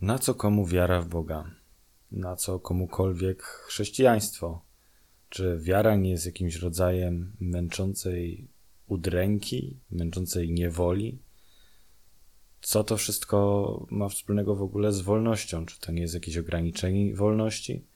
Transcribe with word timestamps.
Na 0.00 0.18
co 0.18 0.34
komu 0.34 0.66
wiara 0.66 1.00
w 1.00 1.08
Boga? 1.08 1.50
Na 2.12 2.36
co 2.36 2.58
komukolwiek 2.58 3.42
chrześcijaństwo? 3.42 4.62
Czy 5.28 5.58
wiara 5.62 5.96
nie 5.96 6.10
jest 6.10 6.26
jakimś 6.26 6.56
rodzajem 6.56 7.32
męczącej 7.40 8.48
udręki, 8.86 9.80
męczącej 9.90 10.52
niewoli? 10.52 11.22
Co 12.60 12.84
to 12.84 12.96
wszystko 12.96 13.86
ma 13.90 14.08
wspólnego 14.08 14.56
w 14.56 14.62
ogóle 14.62 14.92
z 14.92 15.00
wolnością? 15.00 15.66
Czy 15.66 15.80
to 15.80 15.92
nie 15.92 16.02
jest 16.02 16.14
jakieś 16.14 16.36
ograniczenie 16.36 17.16
wolności? 17.16 17.86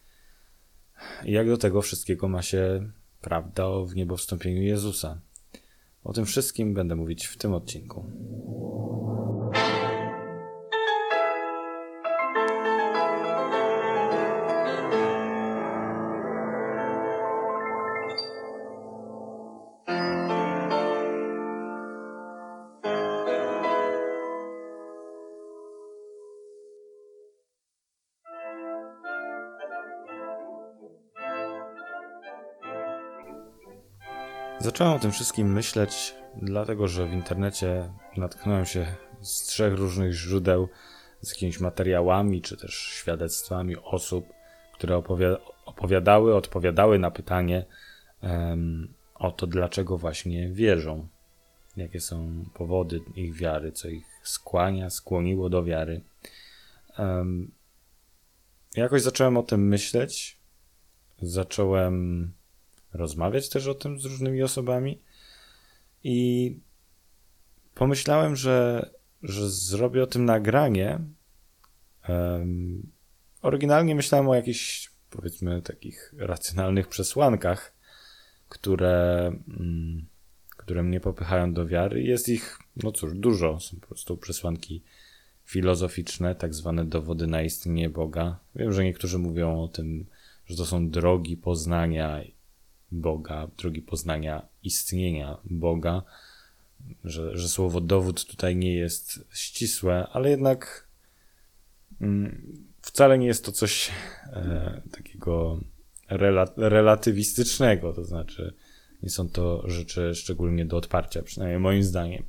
I 1.24 1.32
jak 1.32 1.46
do 1.46 1.56
tego 1.56 1.82
wszystkiego 1.82 2.28
ma 2.28 2.42
się 2.42 2.90
prawda 3.20 3.66
o 3.66 3.86
wniebowstąpieniu 3.86 4.62
Jezusa? 4.62 5.20
O 6.04 6.12
tym 6.12 6.24
wszystkim 6.24 6.74
będę 6.74 6.96
mówić 6.96 7.26
w 7.26 7.36
tym 7.36 7.54
odcinku. 7.54 8.10
Zacząłem 34.82 34.98
o 34.98 35.02
tym 35.02 35.12
wszystkim 35.12 35.52
myśleć, 35.52 36.14
dlatego 36.36 36.88
że 36.88 37.06
w 37.06 37.12
internecie 37.12 37.92
natknąłem 38.16 38.66
się 38.66 38.86
z 39.20 39.42
trzech 39.42 39.74
różnych 39.74 40.12
źródeł 40.12 40.68
z 41.20 41.30
jakimiś 41.30 41.60
materiałami 41.60 42.42
czy 42.42 42.56
też 42.56 42.74
świadectwami 42.74 43.76
osób, 43.76 44.26
które 44.74 44.96
opowi- 44.96 45.36
opowiadały, 45.64 46.34
odpowiadały 46.34 46.98
na 46.98 47.10
pytanie 47.10 47.64
um, 48.22 48.94
o 49.14 49.30
to, 49.30 49.46
dlaczego 49.46 49.98
właśnie 49.98 50.48
wierzą, 50.48 51.06
jakie 51.76 52.00
są 52.00 52.44
powody 52.54 53.00
ich 53.16 53.34
wiary, 53.34 53.72
co 53.72 53.88
ich 53.88 54.06
skłania, 54.22 54.90
skłoniło 54.90 55.50
do 55.50 55.64
wiary. 55.64 56.00
Um, 56.98 57.50
jakoś 58.76 59.02
zacząłem 59.02 59.36
o 59.36 59.42
tym 59.42 59.68
myśleć, 59.68 60.38
zacząłem 61.20 62.32
rozmawiać 62.92 63.48
też 63.48 63.66
o 63.66 63.74
tym 63.74 64.00
z 64.00 64.04
różnymi 64.04 64.42
osobami 64.42 64.98
i 66.04 66.56
pomyślałem, 67.74 68.36
że, 68.36 68.90
że 69.22 69.50
zrobię 69.50 70.02
o 70.02 70.06
tym 70.06 70.24
nagranie. 70.24 70.98
Um, 72.08 72.90
oryginalnie 73.42 73.94
myślałem 73.94 74.28
o 74.28 74.34
jakichś, 74.34 74.90
powiedzmy, 75.10 75.62
takich 75.62 76.14
racjonalnych 76.18 76.88
przesłankach, 76.88 77.72
które, 78.48 79.32
um, 79.48 80.06
które 80.56 80.82
mnie 80.82 81.00
popychają 81.00 81.52
do 81.52 81.66
wiary. 81.66 82.02
Jest 82.02 82.28
ich, 82.28 82.58
no 82.76 82.92
cóż, 82.92 83.14
dużo. 83.14 83.60
Są 83.60 83.80
po 83.80 83.86
prostu 83.86 84.16
przesłanki 84.16 84.82
filozoficzne, 85.44 86.34
tak 86.34 86.54
zwane 86.54 86.84
dowody 86.84 87.26
na 87.26 87.42
istnienie 87.42 87.90
Boga. 87.90 88.38
Wiem, 88.54 88.72
że 88.72 88.84
niektórzy 88.84 89.18
mówią 89.18 89.62
o 89.62 89.68
tym, 89.68 90.06
że 90.46 90.56
to 90.56 90.66
są 90.66 90.90
drogi 90.90 91.36
poznania 91.36 92.20
Boga, 92.92 93.48
drogi 93.58 93.82
poznania 93.82 94.48
istnienia 94.62 95.38
Boga, 95.44 96.02
że, 97.04 97.38
że 97.38 97.48
słowo 97.48 97.80
dowód 97.80 98.24
tutaj 98.24 98.56
nie 98.56 98.74
jest 98.74 99.24
ścisłe, 99.34 100.06
ale 100.12 100.30
jednak 100.30 100.88
mm, 102.00 102.42
wcale 102.82 103.18
nie 103.18 103.26
jest 103.26 103.44
to 103.44 103.52
coś 103.52 103.90
e, 104.26 104.82
takiego 104.92 105.60
rela, 106.08 106.52
relatywistycznego, 106.56 107.92
to 107.92 108.04
znaczy 108.04 108.54
nie 109.02 109.10
są 109.10 109.28
to 109.28 109.70
rzeczy 109.70 110.14
szczególnie 110.14 110.66
do 110.66 110.76
odparcia, 110.76 111.22
przynajmniej 111.22 111.60
moim 111.60 111.82
zdaniem. 111.82 112.24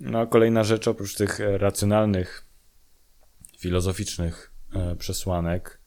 No 0.00 0.18
a 0.18 0.26
kolejna 0.26 0.64
rzecz, 0.64 0.88
oprócz 0.88 1.14
tych 1.14 1.38
racjonalnych, 1.38 2.46
filozoficznych 3.58 4.52
e, 4.74 4.96
przesłanek, 4.96 5.80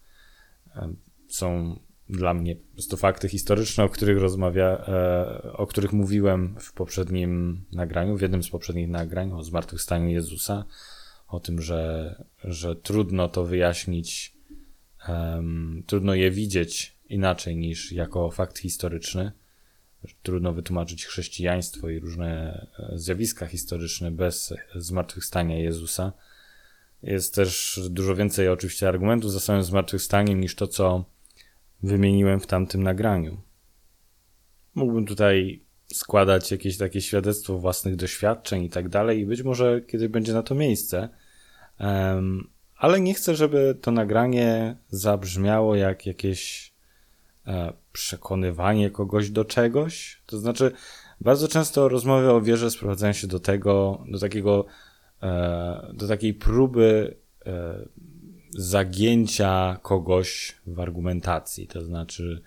e, 0.76 0.94
są 1.28 1.80
dla 2.10 2.34
mnie 2.34 2.56
po 2.56 2.74
prostu 2.74 2.98
fakty 2.98 3.30
historyczne, 3.30 3.84
o 3.84 3.90
których 3.90 4.18
rozmawia, 4.18 4.86
e, 4.88 5.54
o 5.54 5.68
których 5.68 5.94
mówiłem 5.94 6.56
w 6.60 6.74
poprzednim 6.74 7.62
nagraniu, 7.72 8.18
w 8.18 8.22
jednym 8.22 8.44
z 8.44 8.50
poprzednich 8.50 8.90
nagrań 8.90 9.32
o 9.32 9.44
zmartwychwstaniu 9.44 10.10
Jezusa, 10.10 10.66
o 11.28 11.40
tym, 11.40 11.62
że, 11.62 12.16
że 12.44 12.76
trudno 12.76 13.28
to 13.28 13.46
wyjaśnić, 13.46 14.36
um, 15.10 15.84
trudno 15.88 16.14
je 16.14 16.32
widzieć 16.32 16.96
inaczej 17.10 17.56
niż 17.58 17.92
jako 17.92 18.32
fakt 18.32 18.60
historyczny. 18.60 19.32
Trudno 20.24 20.54
wytłumaczyć 20.54 21.06
chrześcijaństwo 21.06 21.90
i 21.90 22.00
różne 22.00 22.62
e, 22.80 22.98
zjawiska 22.98 23.48
historyczne 23.48 24.12
bez 24.12 24.54
zmartwychwstania 24.76 25.60
Jezusa. 25.60 26.14
Jest 27.04 27.36
też 27.36 27.80
dużo 27.90 28.16
więcej 28.16 28.50
oczywiście 28.50 28.88
argumentów 28.88 29.32
za 29.32 29.40
samym 29.40 29.64
zmartwychwstaniem 29.64 30.42
niż 30.42 30.56
to, 30.56 30.68
co 30.68 31.06
wymieniłem 31.84 32.40
w 32.40 32.48
tamtym 32.48 32.84
nagraniu. 32.84 33.42
Mógłbym 34.76 35.06
tutaj 35.06 35.66
składać 35.94 36.52
jakieś 36.52 36.78
takie 36.78 37.02
świadectwo 37.02 37.58
własnych 37.58 37.96
doświadczeń 37.96 38.64
i 38.64 38.70
tak 38.70 38.90
dalej, 38.90 39.20
i 39.20 39.26
być 39.26 39.44
może 39.44 39.82
kiedy 39.82 40.10
będzie 40.10 40.34
na 40.34 40.44
to 40.44 40.56
miejsce, 40.56 41.10
ale 42.78 43.00
nie 43.00 43.14
chcę, 43.14 43.36
żeby 43.36 43.78
to 43.82 43.92
nagranie 43.92 44.78
zabrzmiało 44.90 45.76
jak 45.76 46.06
jakieś 46.06 46.74
e, 47.48 47.74
przekonywanie 47.92 48.90
kogoś 48.90 49.30
do 49.30 49.46
czegoś. 49.46 50.22
To 50.26 50.38
znaczy, 50.38 50.72
bardzo 51.22 51.48
często 51.48 51.90
rozmowy 51.90 52.32
o 52.32 52.42
wierze 52.42 52.72
sprowadzają 52.72 53.14
się 53.14 53.28
do 53.28 53.40
tego, 53.40 54.04
do 54.08 54.20
takiego, 54.20 54.66
e, 55.24 55.92
do 55.94 56.08
takiej 56.08 56.34
próby 56.34 57.18
e, 57.46 57.86
zagięcia 58.56 59.80
kogoś 59.82 60.56
w 60.68 60.80
argumentacji. 60.80 61.68
To 61.68 61.84
znaczy, 61.84 62.42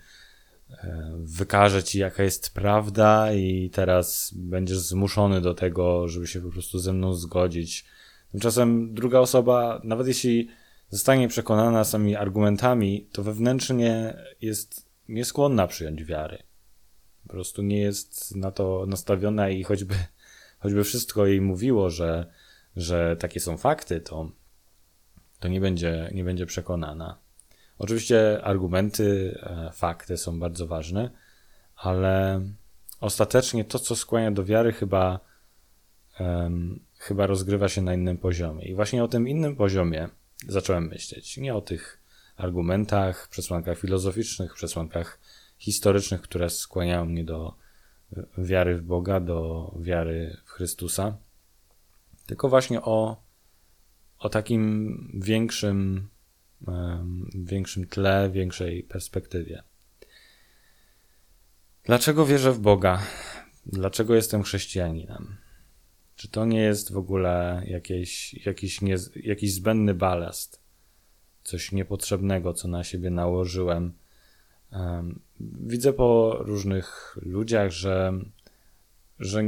e, 0.69 1.11
wykaże 1.17 1.83
ci, 1.83 1.99
jaka 1.99 2.23
jest 2.23 2.53
prawda, 2.53 3.33
i 3.33 3.69
teraz 3.69 4.31
będziesz 4.35 4.77
zmuszony 4.77 5.41
do 5.41 5.53
tego, 5.53 6.07
żeby 6.07 6.27
się 6.27 6.41
po 6.41 6.49
prostu 6.49 6.79
ze 6.79 6.93
mną 6.93 7.13
zgodzić. 7.13 7.85
Tymczasem 8.31 8.93
druga 8.93 9.19
osoba, 9.19 9.81
nawet 9.83 10.07
jeśli 10.07 10.49
zostanie 10.89 11.27
przekonana 11.27 11.83
samymi 11.83 12.15
argumentami, 12.15 13.07
to 13.11 13.23
wewnętrznie 13.23 14.17
jest 14.41 14.89
nieskłonna 15.09 15.67
przyjąć 15.67 16.03
wiary. 16.03 16.37
Po 17.23 17.29
prostu 17.29 17.61
nie 17.61 17.79
jest 17.79 18.35
na 18.35 18.51
to 18.51 18.85
nastawiona 18.87 19.49
i 19.49 19.63
choćby, 19.63 19.95
choćby 20.59 20.83
wszystko 20.83 21.25
jej 21.25 21.41
mówiło, 21.41 21.89
że, 21.89 22.31
że 22.75 23.17
takie 23.19 23.39
są 23.39 23.57
fakty, 23.57 24.01
to 24.01 24.31
to 25.39 25.47
nie 25.47 25.61
będzie, 25.61 26.09
nie 26.13 26.23
będzie 26.23 26.45
przekonana. 26.45 27.17
Oczywiście 27.77 28.43
argumenty, 28.43 29.39
e, 29.43 29.71
fakty 29.73 30.17
są 30.17 30.39
bardzo 30.39 30.67
ważne, 30.67 31.09
ale 31.75 32.41
ostatecznie 32.99 33.65
to, 33.65 33.79
co 33.79 33.95
skłania 33.95 34.31
do 34.31 34.45
wiary, 34.45 34.71
chyba, 34.71 35.19
um, 36.19 36.79
chyba 36.97 37.27
rozgrywa 37.27 37.69
się 37.69 37.81
na 37.81 37.93
innym 37.93 38.17
poziomie. 38.17 38.65
I 38.65 38.75
właśnie 38.75 39.03
o 39.03 39.07
tym 39.07 39.27
innym 39.27 39.55
poziomie 39.55 40.09
zacząłem 40.47 40.87
myśleć. 40.87 41.37
Nie 41.37 41.55
o 41.55 41.61
tych 41.61 41.99
argumentach, 42.37 43.27
przesłankach 43.27 43.79
filozoficznych, 43.79 44.53
przesłankach 44.53 45.19
historycznych, 45.57 46.21
które 46.21 46.49
skłaniają 46.49 47.05
mnie 47.05 47.23
do 47.23 47.53
wiary 48.37 48.77
w 48.77 48.81
Boga, 48.81 49.19
do 49.19 49.71
wiary 49.79 50.37
w 50.45 50.49
Chrystusa, 50.49 51.17
tylko 52.25 52.49
właśnie 52.49 52.81
o 52.81 53.28
o 54.19 54.29
takim 54.29 55.19
większym, 55.23 56.09
większym 57.35 57.87
tle, 57.87 58.29
większej 58.33 58.83
perspektywie. 58.83 59.63
Dlaczego 61.83 62.25
wierzę 62.25 62.51
w 62.51 62.59
Boga? 62.59 63.01
Dlaczego 63.65 64.15
jestem 64.15 64.43
chrześcijaninem? 64.43 65.37
Czy 66.15 66.27
to 66.27 66.45
nie 66.45 66.61
jest 66.61 66.91
w 66.91 66.97
ogóle 66.97 67.63
jakiś, 67.67 68.33
jakiś, 68.45 68.81
nie, 68.81 68.95
jakiś 69.15 69.53
zbędny 69.53 69.93
balast? 69.93 70.61
Coś 71.43 71.71
niepotrzebnego, 71.71 72.53
co 72.53 72.67
na 72.67 72.83
siebie 72.83 73.09
nałożyłem? 73.09 73.93
Widzę 75.39 75.93
po 75.93 76.37
różnych 76.39 77.17
ludziach, 77.21 77.71
że 77.71 78.13
że 79.19 79.43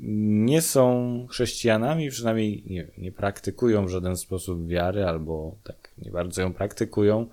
nie 0.00 0.62
są 0.62 1.26
chrześcijanami, 1.30 2.10
przynajmniej 2.10 2.64
nie, 2.66 2.86
nie 2.98 3.12
praktykują 3.12 3.86
w 3.86 3.90
żaden 3.90 4.16
sposób 4.16 4.68
wiary, 4.68 5.04
albo 5.04 5.56
tak 5.64 5.94
nie 5.98 6.10
bardzo 6.10 6.42
ją 6.42 6.52
praktykują. 6.52 7.26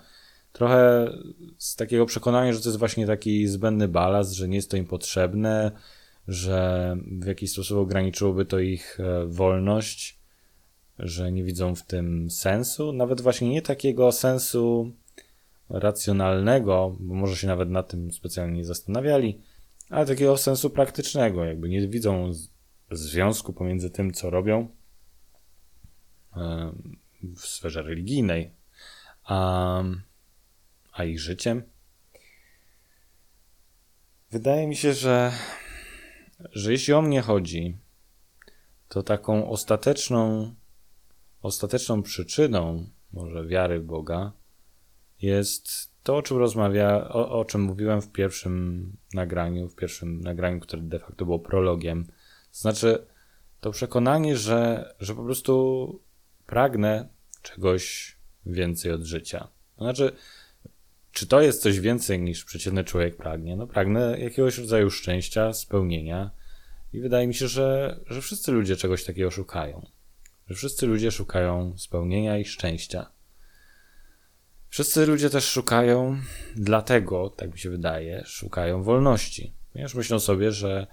Trochę 0.53 1.11
z 1.57 1.75
takiego 1.75 2.05
przekonania, 2.05 2.53
że 2.53 2.61
to 2.61 2.69
jest 2.69 2.79
właśnie 2.79 3.07
taki 3.07 3.47
zbędny 3.47 3.87
balast, 3.87 4.33
że 4.33 4.47
nie 4.47 4.55
jest 4.55 4.71
to 4.71 4.77
im 4.77 4.85
potrzebne, 4.85 5.71
że 6.27 6.97
w 7.11 7.25
jakiś 7.25 7.51
sposób 7.51 7.77
ograniczyłoby 7.77 8.45
to 8.45 8.59
ich 8.59 8.99
e, 8.99 9.25
wolność, 9.25 10.19
że 10.99 11.31
nie 11.31 11.43
widzą 11.43 11.75
w 11.75 11.83
tym 11.83 12.29
sensu, 12.31 12.93
nawet 12.93 13.21
właśnie 13.21 13.49
nie 13.49 13.61
takiego 13.61 14.11
sensu 14.11 14.91
racjonalnego, 15.69 16.95
bo 16.99 17.13
może 17.13 17.35
się 17.35 17.47
nawet 17.47 17.69
nad 17.69 17.87
tym 17.87 18.11
specjalnie 18.11 18.57
nie 18.57 18.65
zastanawiali, 18.65 19.41
ale 19.91 20.05
takiego 20.05 20.37
sensu 20.37 20.69
praktycznego, 20.69 21.45
jakby 21.45 21.69
nie 21.69 21.87
widzą 21.87 22.33
związku 22.91 23.53
pomiędzy 23.53 23.89
tym, 23.89 24.13
co 24.13 24.29
robią 24.29 24.67
w 27.21 27.39
sferze 27.39 27.81
religijnej, 27.81 28.55
a, 29.23 29.83
a 30.93 31.03
ich 31.03 31.19
życiem. 31.19 31.63
Wydaje 34.31 34.67
mi 34.67 34.75
się, 34.75 34.93
że, 34.93 35.31
że 36.39 36.71
jeśli 36.71 36.93
o 36.93 37.01
mnie 37.01 37.21
chodzi, 37.21 37.77
to 38.87 39.03
taką 39.03 39.49
ostateczną, 39.49 40.53
ostateczną 41.41 42.03
przyczyną 42.03 42.89
może 43.13 43.47
wiary 43.47 43.79
w 43.79 43.85
Boga 43.85 44.31
jest 45.21 45.90
to, 46.03 46.17
o 46.17 46.21
czym 46.21 46.37
rozmawia, 46.37 47.09
o, 47.09 47.39
o 47.39 47.45
czym 47.45 47.61
mówiłem 47.61 48.01
w 48.01 48.11
pierwszym 48.11 48.91
nagraniu, 49.13 49.69
w 49.69 49.75
pierwszym 49.75 50.21
nagraniu, 50.21 50.59
które 50.59 50.81
de 50.81 50.99
facto 50.99 51.25
było 51.25 51.39
prologiem. 51.39 52.05
To 52.51 52.57
znaczy, 52.59 53.05
to 53.59 53.71
przekonanie, 53.71 54.37
że, 54.37 54.93
że 54.99 55.15
po 55.15 55.23
prostu 55.23 56.01
pragnę 56.45 57.09
czegoś 57.41 58.15
więcej 58.45 58.91
od 58.91 59.03
życia. 59.03 59.47
To 59.75 59.83
znaczy, 59.83 60.11
czy 61.11 61.27
to 61.27 61.41
jest 61.41 61.61
coś 61.61 61.79
więcej 61.79 62.21
niż 62.21 62.45
przeciętny 62.45 62.83
człowiek 62.83 63.17
pragnie? 63.17 63.55
No 63.55 63.67
pragnę 63.67 64.19
jakiegoś 64.19 64.57
rodzaju 64.57 64.89
szczęścia, 64.89 65.53
spełnienia 65.53 66.31
i 66.93 67.01
wydaje 67.01 67.27
mi 67.27 67.33
się, 67.33 67.47
że, 67.47 67.99
że 68.07 68.21
wszyscy 68.21 68.51
ludzie 68.51 68.75
czegoś 68.75 69.03
takiego 69.03 69.31
szukają. 69.31 69.85
Że 70.47 70.55
wszyscy 70.55 70.87
ludzie 70.87 71.11
szukają 71.11 71.77
spełnienia 71.77 72.37
i 72.37 72.45
szczęścia. 72.45 73.11
Wszyscy 74.71 75.05
ludzie 75.05 75.29
też 75.29 75.45
szukają, 75.45 76.17
dlatego, 76.55 77.29
tak 77.29 77.53
mi 77.53 77.59
się 77.59 77.69
wydaje, 77.69 78.23
szukają 78.25 78.83
wolności. 78.83 79.53
Ponieważ 79.71 79.95
myślą 79.95 80.19
sobie, 80.19 80.51
że 80.51 80.87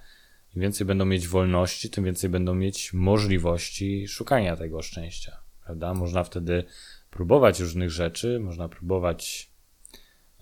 im 0.56 0.62
więcej 0.62 0.86
będą 0.86 1.04
mieć 1.04 1.28
wolności, 1.28 1.90
tym 1.90 2.04
więcej 2.04 2.30
będą 2.30 2.54
mieć 2.54 2.92
możliwości 2.92 4.08
szukania 4.08 4.56
tego 4.56 4.82
szczęścia. 4.82 5.40
Prawda? 5.64 5.94
Można 5.94 6.24
wtedy 6.24 6.64
próbować 7.10 7.60
różnych 7.60 7.90
rzeczy, 7.90 8.40
można 8.40 8.68
próbować 8.68 9.50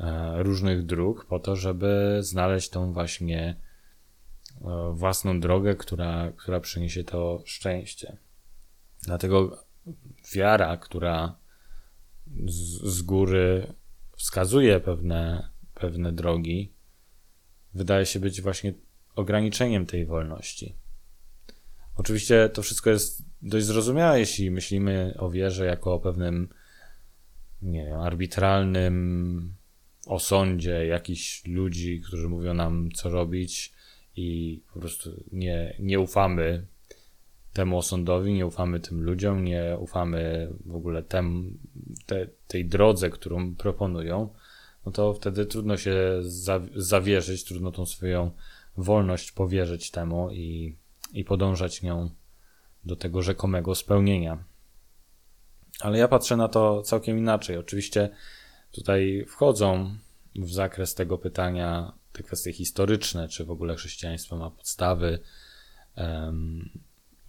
e, 0.00 0.42
różnych 0.42 0.86
dróg 0.86 1.24
po 1.24 1.38
to, 1.38 1.56
żeby 1.56 2.18
znaleźć 2.20 2.70
tą 2.70 2.92
właśnie 2.92 3.56
e, 4.60 4.92
własną 4.94 5.40
drogę, 5.40 5.74
która, 5.74 6.32
która 6.36 6.60
przyniesie 6.60 7.04
to 7.04 7.42
szczęście. 7.44 8.16
Dlatego 9.02 9.64
wiara, 10.34 10.76
która 10.76 11.45
z, 12.82 13.02
góry 13.02 13.72
wskazuje 14.16 14.80
pewne, 14.80 15.50
pewne 15.74 16.12
drogi, 16.12 16.72
wydaje 17.74 18.06
się 18.06 18.20
być 18.20 18.42
właśnie 18.42 18.74
ograniczeniem 19.14 19.86
tej 19.86 20.06
wolności. 20.06 20.76
Oczywiście 21.96 22.48
to 22.48 22.62
wszystko 22.62 22.90
jest 22.90 23.22
dość 23.42 23.66
zrozumiałe, 23.66 24.20
jeśli 24.20 24.50
myślimy 24.50 25.14
o 25.18 25.30
wierze 25.30 25.66
jako 25.66 25.94
o 25.94 26.00
pewnym, 26.00 26.48
nie 27.62 27.84
wiem, 27.84 28.00
arbitralnym 28.00 29.54
osądzie 30.06 30.86
jakichś 30.86 31.46
ludzi, 31.46 32.00
którzy 32.00 32.28
mówią 32.28 32.54
nam, 32.54 32.88
co 32.94 33.10
robić, 33.10 33.72
i 34.16 34.60
po 34.74 34.80
prostu 34.80 35.24
nie, 35.32 35.76
nie 35.78 36.00
ufamy 36.00 36.66
temu 37.56 37.78
osądowi, 37.78 38.32
nie 38.32 38.46
ufamy 38.46 38.80
tym 38.80 39.02
ludziom, 39.02 39.44
nie 39.44 39.76
ufamy 39.80 40.52
w 40.66 40.74
ogóle 40.74 41.02
tem, 41.02 41.58
te, 42.06 42.26
tej 42.48 42.64
drodze, 42.64 43.10
którą 43.10 43.54
proponują, 43.54 44.28
no 44.86 44.92
to 44.92 45.14
wtedy 45.14 45.46
trudno 45.46 45.76
się 45.76 45.94
zawierzyć, 46.74 47.44
trudno 47.44 47.70
tą 47.70 47.86
swoją 47.86 48.30
wolność 48.76 49.32
powierzyć 49.32 49.90
temu 49.90 50.30
i, 50.30 50.76
i 51.12 51.24
podążać 51.24 51.82
nią 51.82 52.10
do 52.84 52.96
tego 52.96 53.22
rzekomego 53.22 53.74
spełnienia. 53.74 54.44
Ale 55.80 55.98
ja 55.98 56.08
patrzę 56.08 56.36
na 56.36 56.48
to 56.48 56.82
całkiem 56.82 57.18
inaczej. 57.18 57.56
Oczywiście 57.56 58.10
tutaj 58.72 59.24
wchodzą 59.28 59.96
w 60.34 60.52
zakres 60.52 60.94
tego 60.94 61.18
pytania 61.18 61.92
te 62.12 62.22
kwestie 62.22 62.52
historyczne, 62.52 63.28
czy 63.28 63.44
w 63.44 63.50
ogóle 63.50 63.74
chrześcijaństwo 63.74 64.36
ma 64.36 64.50
podstawy, 64.50 65.18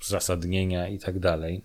uzasadnienia 0.01 0.88
i 0.88 0.99
tak 0.99 1.19
dalej. 1.19 1.63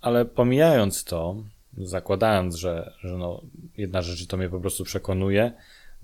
Ale 0.00 0.24
pomijając 0.24 1.04
to, 1.04 1.44
zakładając, 1.78 2.54
że, 2.54 2.92
że 3.00 3.18
no, 3.18 3.42
jedna 3.76 4.02
rzecz 4.02 4.26
to 4.26 4.36
mnie 4.36 4.48
po 4.48 4.60
prostu 4.60 4.84
przekonuje, 4.84 5.52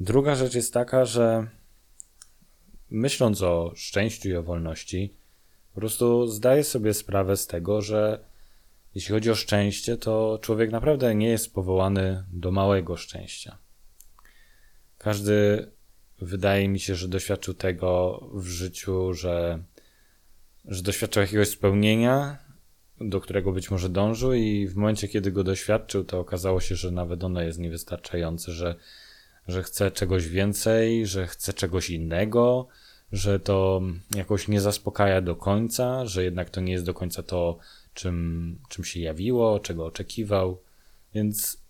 druga 0.00 0.34
rzecz 0.34 0.54
jest 0.54 0.75
taka, 0.75 1.04
że 1.04 1.46
myśląc 2.90 3.43
o 3.43 3.72
szczęściu 3.75 4.28
i 4.28 4.34
o 4.34 4.43
wolności, 4.43 5.14
po 5.75 5.81
prostu 5.81 6.26
zdaję 6.26 6.64
sobie 6.64 6.94
sprawę 6.94 7.37
z 7.37 7.46
tego, 7.46 7.82
że 7.82 8.25
jeśli 8.94 9.14
chodzi 9.14 9.31
o 9.31 9.34
szczęście, 9.34 9.96
to 9.96 10.38
człowiek 10.43 10.70
naprawdę 10.70 11.14
nie 11.14 11.28
jest 11.28 11.54
powołany 11.54 12.25
do 12.32 12.50
małego 12.50 12.96
szczęścia. 12.96 13.58
Każdy 14.99 15.66
wydaje 16.20 16.69
mi 16.69 16.81
się, 16.81 16.94
że 16.94 17.08
doświadczył 17.08 17.54
tego 17.54 18.20
w 18.34 18.46
życiu, 18.46 19.14
że, 19.14 19.62
że 20.64 20.82
doświadczył 20.82 21.23
jakiegoś 21.23 21.49
spełnienia, 21.49 22.38
do 23.00 23.20
którego 23.20 23.53
być 23.53 23.70
może 23.70 23.88
dążył, 23.88 24.32
i 24.32 24.67
w 24.67 24.76
momencie, 24.76 25.09
kiedy 25.09 25.32
go 25.32 25.44
doświadczył, 25.44 26.05
to 26.05 26.20
okazało 26.20 26.61
się, 26.61 26.75
że 26.75 26.91
nawet 26.91 27.25
ono 27.25 27.43
jest 27.43 27.59
niewystarczające, 27.59 28.53
że, 28.53 28.75
że 29.49 29.62
chce 29.62 29.91
czegoś 29.91 30.29
więcej, 30.29 31.06
że 31.06 31.26
chce 31.26 31.53
czegoś 31.53 31.91
innego, 31.91 32.69
że 33.12 33.41
to 33.41 33.82
jakoś 34.14 34.49
nie 34.49 34.61
zaspokaja 34.61 35.20
do 35.20 35.37
końca, 35.37 36.06
że 36.06 36.25
jednak 36.25 36.50
to 36.50 36.61
nie 36.61 36.73
jest 36.73 36.85
do 36.85 36.94
końca 36.94 37.23
to, 37.23 37.59
czym, 37.94 38.59
czym 38.69 38.85
się 38.85 39.00
jawiło, 39.00 39.61
czego 39.61 39.87
oczekiwał. 39.87 40.62
Więc 41.14 41.62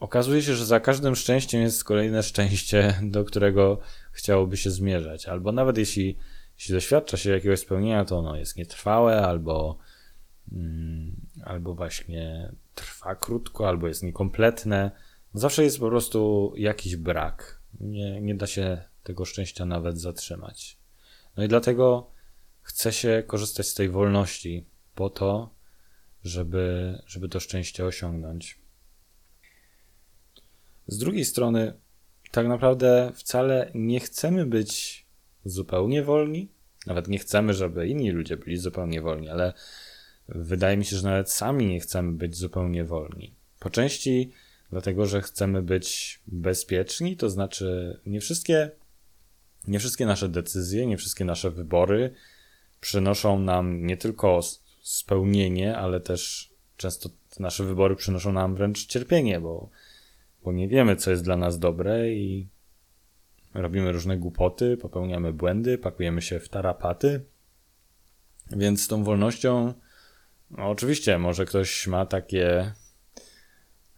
okazuje 0.00 0.42
się, 0.42 0.54
że 0.54 0.66
za 0.66 0.80
każdym 0.80 1.16
szczęściem 1.16 1.62
jest 1.62 1.84
kolejne 1.84 2.22
szczęście, 2.22 3.00
do 3.02 3.24
którego 3.24 3.78
chciałoby 4.12 4.56
się 4.56 4.70
zmierzać. 4.70 5.26
Albo 5.26 5.52
nawet 5.52 5.78
jeśli, 5.78 6.16
jeśli 6.58 6.74
doświadcza 6.74 7.16
się 7.16 7.30
jakiegoś 7.30 7.60
spełnienia, 7.60 8.04
to 8.04 8.18
ono 8.18 8.36
jest 8.36 8.56
nietrwałe, 8.56 9.26
albo, 9.26 9.78
mm, 10.52 11.16
albo 11.44 11.74
właśnie 11.74 12.52
trwa 12.74 13.14
krótko, 13.14 13.68
albo 13.68 13.88
jest 13.88 14.02
niekompletne. 14.02 14.90
Zawsze 15.34 15.64
jest 15.64 15.78
po 15.78 15.88
prostu 15.88 16.52
jakiś 16.56 16.96
brak. 16.96 17.60
Nie, 17.80 18.20
nie 18.20 18.34
da 18.34 18.46
się 18.46 18.82
tego 19.02 19.24
szczęścia 19.24 19.64
nawet 19.64 20.00
zatrzymać. 20.00 20.78
No 21.36 21.44
i 21.44 21.48
dlatego 21.48 22.10
chce 22.62 22.92
się 22.92 23.22
korzystać 23.26 23.66
z 23.66 23.74
tej 23.74 23.88
wolności 23.88 24.66
po 24.94 25.10
to, 25.10 25.54
żeby, 26.24 26.98
żeby 27.06 27.28
to 27.28 27.40
szczęście 27.40 27.84
osiągnąć. 27.84 28.58
Z 30.86 30.98
drugiej 30.98 31.24
strony, 31.24 31.72
tak 32.30 32.46
naprawdę 32.46 33.12
wcale 33.14 33.70
nie 33.74 34.00
chcemy 34.00 34.46
być 34.46 35.07
zupełnie 35.44 36.02
wolni. 36.02 36.48
Nawet 36.86 37.08
nie 37.08 37.18
chcemy, 37.18 37.54
żeby 37.54 37.88
inni 37.88 38.10
ludzie 38.10 38.36
byli 38.36 38.56
zupełnie 38.56 39.02
wolni, 39.02 39.28
ale 39.28 39.52
wydaje 40.28 40.76
mi 40.76 40.84
się, 40.84 40.96
że 40.96 41.02
nawet 41.02 41.30
sami 41.30 41.66
nie 41.66 41.80
chcemy 41.80 42.12
być 42.12 42.36
zupełnie 42.36 42.84
wolni. 42.84 43.34
Po 43.58 43.70
części 43.70 44.32
dlatego, 44.70 45.06
że 45.06 45.22
chcemy 45.22 45.62
być 45.62 46.20
bezpieczni, 46.26 47.16
to 47.16 47.30
znaczy 47.30 48.00
nie 48.06 48.20
wszystkie 48.20 48.70
nie 49.68 49.78
wszystkie 49.78 50.06
nasze 50.06 50.28
decyzje, 50.28 50.86
nie 50.86 50.96
wszystkie 50.96 51.24
nasze 51.24 51.50
wybory 51.50 52.14
przynoszą 52.80 53.38
nam 53.38 53.86
nie 53.86 53.96
tylko 53.96 54.40
spełnienie, 54.82 55.76
ale 55.76 56.00
też 56.00 56.50
często 56.76 57.08
nasze 57.40 57.64
wybory 57.64 57.96
przynoszą 57.96 58.32
nam 58.32 58.54
wręcz 58.54 58.86
cierpienie, 58.86 59.40
bo, 59.40 59.70
bo 60.44 60.52
nie 60.52 60.68
wiemy, 60.68 60.96
co 60.96 61.10
jest 61.10 61.24
dla 61.24 61.36
nas 61.36 61.58
dobre 61.58 62.10
i 62.10 62.48
robimy 63.54 63.92
różne 63.92 64.16
głupoty, 64.16 64.76
popełniamy 64.76 65.32
błędy, 65.32 65.78
pakujemy 65.78 66.22
się 66.22 66.40
w 66.40 66.48
tarapaty. 66.48 67.24
Więc 68.50 68.82
z 68.82 68.88
tą 68.88 69.04
wolnością, 69.04 69.74
no 70.50 70.68
oczywiście, 70.68 71.18
może 71.18 71.46
ktoś 71.46 71.86
ma 71.86 72.06
takie. 72.06 72.72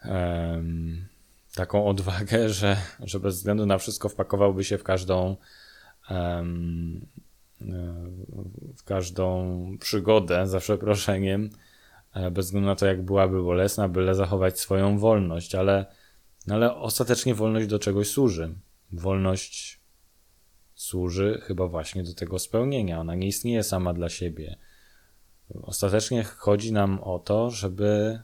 Um, 0.04 1.08
taką 1.54 1.86
odwagę, 1.86 2.48
że, 2.60 2.76
że 3.00 3.20
bez 3.20 3.36
względu 3.36 3.66
na 3.66 3.78
wszystko 3.78 4.08
wpakowałby 4.08 4.64
się 4.64 4.78
w 4.78 4.84
każdą 4.84 5.36
w 8.76 8.84
każdą 8.84 9.76
przygodę, 9.80 10.46
za 10.46 10.60
przeproszeniem, 10.60 11.50
e, 12.14 12.30
bez 12.30 12.46
względu 12.46 12.68
na 12.68 12.76
to, 12.76 12.86
jak 12.86 13.02
byłaby 13.02 13.42
bolesna, 13.42 13.88
byle 13.88 14.14
zachować 14.14 14.60
swoją 14.60 14.98
wolność, 14.98 15.54
ale, 15.54 15.86
no 16.46 16.54
ale 16.54 16.74
ostatecznie 16.74 17.34
wolność 17.34 17.66
do 17.66 17.78
czegoś 17.78 18.08
służy. 18.08 18.54
Wolność 18.92 19.80
służy 20.74 21.40
chyba 21.42 21.66
właśnie 21.66 22.02
do 22.02 22.14
tego 22.14 22.38
spełnienia. 22.38 23.00
Ona 23.00 23.14
nie 23.14 23.26
istnieje 23.26 23.62
sama 23.62 23.94
dla 23.94 24.08
siebie. 24.08 24.56
Ostatecznie 25.62 26.24
chodzi 26.24 26.72
nam 26.72 27.00
o 27.00 27.18
to, 27.18 27.50
żeby, 27.50 28.20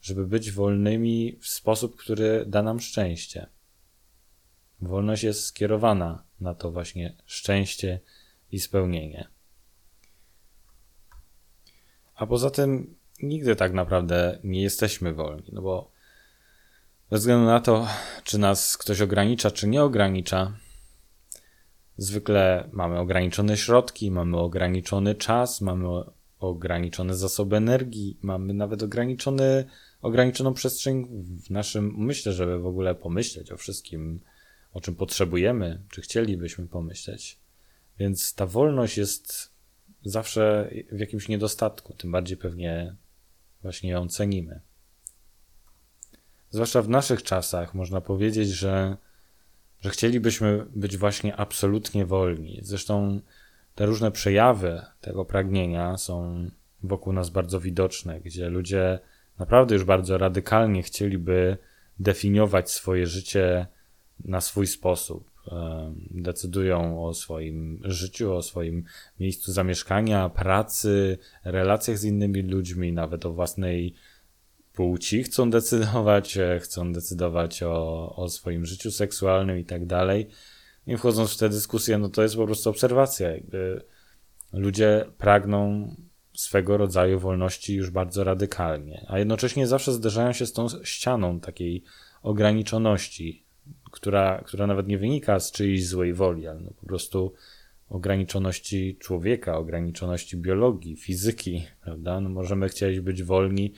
żeby 0.00 0.26
być 0.26 0.52
wolnymi 0.52 1.38
w 1.40 1.48
sposób, 1.48 1.96
który 1.96 2.44
da 2.46 2.62
nam 2.62 2.80
szczęście. 2.80 3.46
Wolność 4.80 5.22
jest 5.22 5.44
skierowana 5.44 6.24
na 6.40 6.54
to 6.54 6.70
właśnie 6.70 7.16
szczęście 7.26 8.00
i 8.52 8.60
spełnienie. 8.60 9.28
A 12.14 12.26
poza 12.26 12.50
tym 12.50 12.96
nigdy 13.22 13.56
tak 13.56 13.72
naprawdę 13.72 14.38
nie 14.44 14.62
jesteśmy 14.62 15.14
wolni, 15.14 15.50
no 15.52 15.62
bo 15.62 15.90
bez 17.10 17.20
względu 17.20 17.46
na 17.46 17.60
to, 17.60 17.88
czy 18.24 18.38
nas 18.38 18.76
ktoś 18.76 19.00
ogranicza, 19.00 19.50
czy 19.50 19.68
nie 19.68 19.82
ogranicza, 19.82 20.58
zwykle 21.96 22.68
mamy 22.72 22.98
ograniczone 22.98 23.56
środki, 23.56 24.10
mamy 24.10 24.36
ograniczony 24.36 25.14
czas, 25.14 25.60
mamy 25.60 25.88
ograniczone 26.38 27.14
zasoby 27.16 27.56
energii, 27.56 28.18
mamy 28.22 28.54
nawet 28.54 28.82
ograniczony, 28.82 29.64
ograniczoną 30.02 30.54
przestrzeń 30.54 31.08
w 31.46 31.50
naszym 31.50 31.96
umyśle, 31.96 32.32
żeby 32.32 32.58
w 32.58 32.66
ogóle 32.66 32.94
pomyśleć 32.94 33.52
o 33.52 33.56
wszystkim, 33.56 34.20
o 34.72 34.80
czym 34.80 34.94
potrzebujemy, 34.94 35.82
czy 35.90 36.00
chcielibyśmy 36.00 36.66
pomyśleć. 36.66 37.38
Więc 37.98 38.34
ta 38.34 38.46
wolność 38.46 38.98
jest 38.98 39.52
zawsze 40.02 40.70
w 40.92 41.00
jakimś 41.00 41.28
niedostatku, 41.28 41.94
tym 41.94 42.12
bardziej 42.12 42.36
pewnie 42.36 42.96
właśnie 43.62 43.90
ją 43.90 44.08
cenimy. 44.08 44.60
Zwłaszcza 46.50 46.82
w 46.82 46.88
naszych 46.88 47.22
czasach 47.22 47.74
można 47.74 48.00
powiedzieć, 48.00 48.48
że, 48.48 48.96
że 49.80 49.90
chcielibyśmy 49.90 50.66
być 50.76 50.96
właśnie 50.96 51.36
absolutnie 51.36 52.06
wolni. 52.06 52.58
Zresztą 52.62 53.20
te 53.74 53.86
różne 53.86 54.10
przejawy 54.10 54.82
tego 55.00 55.24
pragnienia 55.24 55.96
są 55.96 56.44
wokół 56.82 57.12
nas 57.12 57.30
bardzo 57.30 57.60
widoczne, 57.60 58.20
gdzie 58.20 58.48
ludzie 58.48 58.98
naprawdę 59.38 59.74
już 59.74 59.84
bardzo 59.84 60.18
radykalnie 60.18 60.82
chcieliby 60.82 61.56
definiować 61.98 62.70
swoje 62.70 63.06
życie 63.06 63.66
na 64.24 64.40
swój 64.40 64.66
sposób. 64.66 65.30
Decydują 66.10 67.04
o 67.06 67.14
swoim 67.14 67.80
życiu, 67.84 68.34
o 68.34 68.42
swoim 68.42 68.84
miejscu 69.20 69.52
zamieszkania, 69.52 70.28
pracy, 70.28 71.18
relacjach 71.44 71.98
z 71.98 72.04
innymi 72.04 72.42
ludźmi, 72.42 72.92
nawet 72.92 73.26
o 73.26 73.32
własnej 73.32 73.94
płci 74.78 75.22
chcą 75.22 75.50
decydować, 75.50 76.36
e, 76.36 76.60
chcą 76.60 76.92
decydować 76.92 77.62
o, 77.62 78.16
o 78.16 78.28
swoim 78.28 78.66
życiu 78.66 78.90
seksualnym 78.90 79.58
i 79.58 79.64
tak 79.64 79.86
dalej. 79.86 80.28
I 80.86 80.96
wchodząc 80.96 81.34
w 81.34 81.36
te 81.36 81.48
dyskusje, 81.48 81.98
no 81.98 82.08
to 82.08 82.22
jest 82.22 82.36
po 82.36 82.46
prostu 82.46 82.70
obserwacja. 82.70 83.30
Jakby 83.30 83.82
ludzie 84.52 85.04
pragną 85.18 85.94
swego 86.34 86.76
rodzaju 86.76 87.18
wolności 87.18 87.74
już 87.74 87.90
bardzo 87.90 88.24
radykalnie, 88.24 89.06
a 89.08 89.18
jednocześnie 89.18 89.66
zawsze 89.66 89.92
zderzają 89.92 90.32
się 90.32 90.46
z 90.46 90.52
tą 90.52 90.66
ścianą 90.82 91.40
takiej 91.40 91.82
ograniczoności, 92.22 93.44
która, 93.90 94.42
która 94.46 94.66
nawet 94.66 94.88
nie 94.88 94.98
wynika 94.98 95.40
z 95.40 95.52
czyjejś 95.52 95.86
złej 95.86 96.14
woli, 96.14 96.46
ale 96.46 96.60
no 96.60 96.70
po 96.80 96.86
prostu 96.86 97.32
ograniczoności 97.88 98.96
człowieka, 99.00 99.56
ograniczoności 99.56 100.36
biologii, 100.36 100.96
fizyki, 100.96 101.66
prawda? 101.80 102.20
No 102.20 102.28
możemy 102.28 102.68
chcieć 102.68 103.00
być 103.00 103.22
wolni 103.22 103.72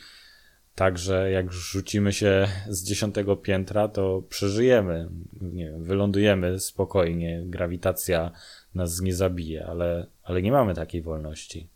Także 0.75 1.31
jak 1.31 1.53
rzucimy 1.53 2.13
się 2.13 2.49
z 2.69 2.85
dziesiątego 2.85 3.37
piętra, 3.37 3.89
to 3.89 4.23
przeżyjemy, 4.29 5.09
nie 5.41 5.65
wiem, 5.65 5.85
wylądujemy 5.85 6.61
spokojnie, 6.61 7.43
grawitacja 7.47 8.31
nas 8.75 9.01
nie 9.01 9.15
zabije, 9.15 9.67
ale, 9.67 10.07
ale 10.23 10.43
nie 10.43 10.53
mamy 10.53 10.75
takiej 10.75 11.03
wolności. 11.03 11.69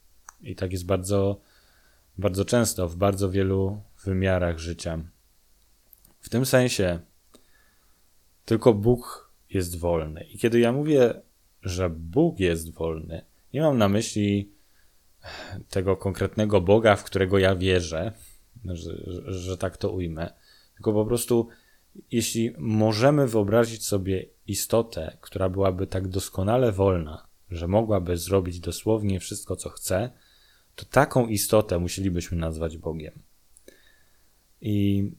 I 0.42 0.56
tak 0.56 0.72
jest 0.72 0.86
bardzo, 0.86 1.40
bardzo 2.18 2.44
często 2.44 2.88
w 2.88 2.96
bardzo 2.96 3.30
wielu 3.30 3.82
wymiarach 4.04 4.58
życia. 4.58 4.98
W 6.20 6.28
tym 6.28 6.46
sensie 6.46 7.00
tylko 8.44 8.74
Bóg 8.74 9.30
jest 9.50 9.78
wolny. 9.78 10.24
I 10.24 10.38
kiedy 10.38 10.60
ja 10.60 10.72
mówię, 10.72 11.14
że 11.62 11.90
Bóg 11.90 12.40
jest 12.40 12.74
wolny, 12.74 13.24
nie 13.52 13.60
mam 13.60 13.78
na 13.78 13.88
myśli 13.88 14.52
tego 15.70 15.96
konkretnego 15.96 16.60
Boga, 16.60 16.96
w 16.96 17.04
którego 17.04 17.38
ja 17.38 17.56
wierzę, 17.56 18.12
że, 18.64 19.02
że, 19.06 19.32
że 19.32 19.58
tak 19.58 19.76
to 19.76 19.90
ujmę. 19.90 20.30
Tylko 20.74 20.92
po 20.92 21.04
prostu, 21.04 21.48
jeśli 22.10 22.52
możemy 22.58 23.26
wyobrazić 23.28 23.86
sobie 23.86 24.26
istotę, 24.46 25.18
która 25.20 25.48
byłaby 25.48 25.86
tak 25.86 26.08
doskonale 26.08 26.72
wolna, 26.72 27.26
że 27.50 27.68
mogłaby 27.68 28.16
zrobić 28.16 28.60
dosłownie 28.60 29.20
wszystko, 29.20 29.56
co 29.56 29.68
chce, 29.68 30.10
to 30.74 30.84
taką 30.84 31.26
istotę 31.26 31.78
musielibyśmy 31.78 32.38
nazwać 32.38 32.76
Bogiem. 32.76 33.22
I 34.60 35.10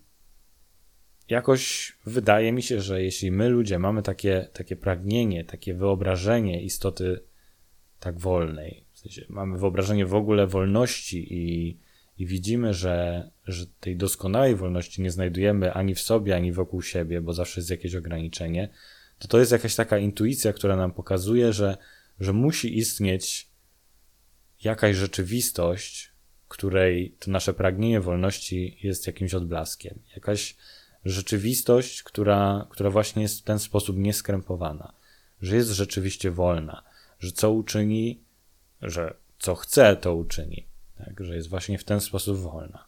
jakoś 1.29 1.93
wydaje 2.05 2.51
mi 2.51 2.63
się, 2.63 2.81
że 2.81 3.03
jeśli 3.03 3.31
my 3.31 3.49
ludzie 3.49 3.79
mamy 3.79 4.01
takie, 4.01 4.49
takie 4.53 4.75
pragnienie, 4.75 5.43
takie 5.43 5.73
wyobrażenie 5.73 6.63
istoty 6.63 7.23
tak 7.99 8.19
wolnej, 8.19 8.85
w 8.91 8.99
sensie 8.99 9.25
mamy 9.29 9.57
wyobrażenie 9.57 10.05
w 10.05 10.15
ogóle 10.15 10.47
wolności 10.47 11.33
i 11.33 11.77
i 12.17 12.25
widzimy, 12.25 12.73
że, 12.73 13.29
że 13.45 13.65
tej 13.79 13.97
doskonałej 13.97 14.55
wolności 14.55 15.01
nie 15.01 15.11
znajdujemy 15.11 15.73
ani 15.73 15.95
w 15.95 16.01
sobie, 16.01 16.35
ani 16.35 16.51
wokół 16.51 16.81
siebie, 16.81 17.21
bo 17.21 17.33
zawsze 17.33 17.59
jest 17.59 17.69
jakieś 17.69 17.95
ograniczenie, 17.95 18.69
to 19.19 19.27
to 19.27 19.39
jest 19.39 19.51
jakaś 19.51 19.75
taka 19.75 19.97
intuicja, 19.97 20.53
która 20.53 20.75
nam 20.75 20.91
pokazuje, 20.91 21.53
że, 21.53 21.77
że 22.19 22.33
musi 22.33 22.77
istnieć 22.77 23.47
jakaś 24.63 24.95
rzeczywistość, 24.95 26.11
której 26.47 27.15
to 27.19 27.31
nasze 27.31 27.53
pragnienie 27.53 28.01
wolności 28.01 28.77
jest 28.83 29.07
jakimś 29.07 29.33
odblaskiem. 29.33 29.99
Jakaś 30.15 30.55
rzeczywistość, 31.05 32.03
która, 32.03 32.67
która 32.69 32.89
właśnie 32.89 33.21
jest 33.21 33.39
w 33.39 33.43
ten 33.43 33.59
sposób 33.59 33.97
nieskrępowana, 33.97 34.93
że 35.41 35.55
jest 35.55 35.69
rzeczywiście 35.69 36.31
wolna, 36.31 36.83
że 37.19 37.31
co 37.31 37.51
uczyni, 37.51 38.23
że 38.81 39.13
co 39.39 39.55
chce, 39.55 39.95
to 39.95 40.15
uczyni. 40.15 40.67
Tak, 40.97 41.23
że 41.23 41.35
jest 41.35 41.49
właśnie 41.49 41.77
w 41.77 41.83
ten 41.83 42.01
sposób 42.01 42.37
wolna. 42.37 42.85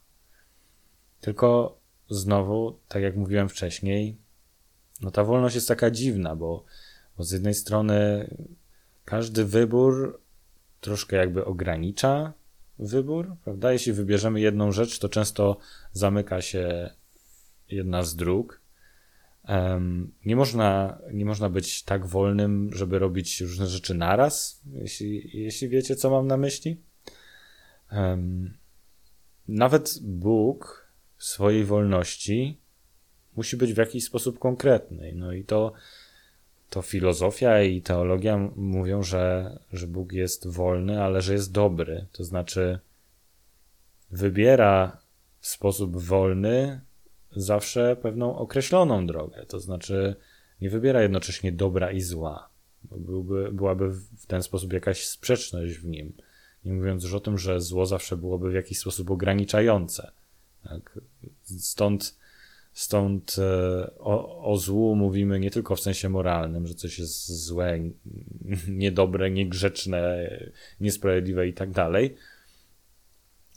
Tylko 1.22 1.80
znowu, 2.10 2.80
tak 2.88 3.04
jak 3.04 3.16
mówiłem 3.16 3.50
wcześniej, 3.50 4.18
no 5.02 5.12
ta 5.12 5.24
wolność 5.24 5.56
jest 5.56 5.68
taka 5.68 5.92
dziwna, 5.92 6.36
bo, 6.36 6.66
bo 7.18 7.24
z 7.24 7.32
jednej 7.32 7.54
strony 7.54 8.30
każdy 9.06 9.46
wybór 9.46 10.22
troszkę 10.82 11.18
jakby 11.18 11.46
ogranicza 11.46 12.34
wybór, 12.80 13.36
prawda? 13.44 13.74
Jeśli 13.74 13.94
wybierzemy 13.94 14.42
jedną 14.42 14.72
rzecz, 14.72 15.00
to 15.00 15.10
często 15.10 15.58
zamyka 15.92 16.42
się 16.42 16.90
jedna 17.70 18.04
z 18.04 18.16
dróg. 18.16 18.62
Um, 19.50 20.14
nie, 20.26 20.36
można, 20.36 20.98
nie 21.14 21.26
można 21.26 21.50
być 21.50 21.84
tak 21.84 22.06
wolnym, 22.06 22.70
żeby 22.74 23.00
robić 23.00 23.42
różne 23.42 23.68
rzeczy 23.68 23.94
naraz, 23.94 24.62
jeśli, 24.74 25.30
jeśli 25.34 25.70
wiecie, 25.70 25.96
co 25.96 26.10
mam 26.10 26.28
na 26.28 26.38
myśli. 26.38 26.82
Nawet 29.48 30.00
Bóg 30.02 30.88
w 31.18 31.24
swojej 31.24 31.66
wolności 31.66 32.58
musi 33.36 33.58
być 33.58 33.74
w 33.74 33.78
jakiś 33.78 34.04
sposób 34.04 34.40
konkretny. 34.40 35.12
No 35.16 35.34
i 35.34 35.44
to, 35.44 35.74
to 36.70 36.82
filozofia 36.82 37.62
i 37.62 37.82
teologia 37.82 38.38
mówią, 38.56 39.04
że, 39.04 39.58
że 39.74 39.88
Bóg 39.88 40.12
jest 40.12 40.48
wolny, 40.48 41.04
ale 41.04 41.22
że 41.22 41.34
jest 41.34 41.52
dobry. 41.52 42.06
To 42.12 42.24
znaczy, 42.24 42.80
wybiera 44.12 44.98
w 45.40 45.48
sposób 45.48 45.98
wolny 45.98 46.82
zawsze 47.36 47.96
pewną 47.96 48.38
określoną 48.38 49.08
drogę. 49.08 49.46
To 49.46 49.60
znaczy, 49.60 50.16
nie 50.62 50.70
wybiera 50.70 51.02
jednocześnie 51.02 51.52
dobra 51.52 51.92
i 51.92 52.02
zła. 52.02 52.50
Byłby, 52.84 53.52
byłaby 53.52 53.90
w 53.92 54.26
ten 54.28 54.44
sposób 54.44 54.74
jakaś 54.74 55.08
sprzeczność 55.08 55.74
w 55.74 55.86
nim. 55.86 56.14
Nie 56.68 56.74
mówiąc 56.74 57.04
już 57.04 57.14
o 57.14 57.20
tym, 57.20 57.38
że 57.38 57.62
zło 57.62 57.86
zawsze 57.86 58.18
byłoby 58.18 58.52
w 58.52 58.54
jakiś 58.54 58.80
sposób 58.80 59.12
ograniczające. 59.12 60.12
Tak? 60.64 61.00
Stąd, 61.44 62.18
stąd 62.74 63.36
e, 63.40 63.92
o, 64.00 64.44
o 64.52 64.58
złu 64.58 64.96
mówimy 64.96 65.40
nie 65.40 65.52
tylko 65.52 65.76
w 65.76 65.80
sensie 65.80 66.10
moralnym, 66.10 66.68
że 66.68 66.74
coś 66.74 67.00
jest 67.00 67.28
złe, 67.28 67.80
niedobre, 68.68 69.32
niegrzeczne, 69.32 70.30
niesprawiedliwe 70.80 71.48
i 71.48 71.54
tak 71.54 71.72
dalej, 71.72 72.16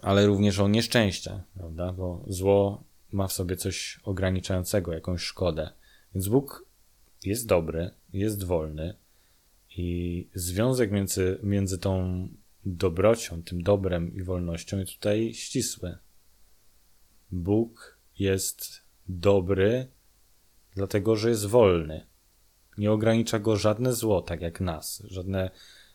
ale 0.02 0.26
również 0.26 0.59
o 0.59 0.69
nieszczęście, 0.69 1.40
prawda? 1.55 1.93
Bo 1.93 2.25
zło 2.26 2.85
ma 3.12 3.29
w 3.29 3.33
sobie 3.33 3.57
coś 3.57 4.00
ograniczającego, 4.05 4.93
jakąś 4.93 5.23
szkodę. 5.23 5.71
Więc 6.14 6.29
Bóg 6.29 6.64
jest 7.25 7.47
dobry, 7.47 7.90
jest 8.12 8.45
wolny 8.45 8.95
i 9.76 10.26
związek 10.35 10.90
między, 10.90 11.38
między 11.43 11.79
tą 11.79 12.29
dobrocią, 12.64 13.43
tym 13.43 13.62
dobrem 13.62 14.14
i 14.14 14.23
wolnością 14.23 14.79
jest 14.79 14.93
tutaj 14.93 15.35
ścisłe. 15.35 15.99
Bóg 17.31 17.99
jest 18.19 18.83
dobry, 19.09 19.88
dlatego 20.75 21.17
że 21.17 21.29
jest 21.29 21.47
wolny. 21.47 22.07
Nie 22.79 22.93
ogranicza 22.93 23.38
go 23.38 23.57
żadne 23.57 23.93
zło, 23.93 24.23
tak 24.23 24.40
jak 24.40 24.61
nas, 24.61 25.02
żadne 25.07 25.50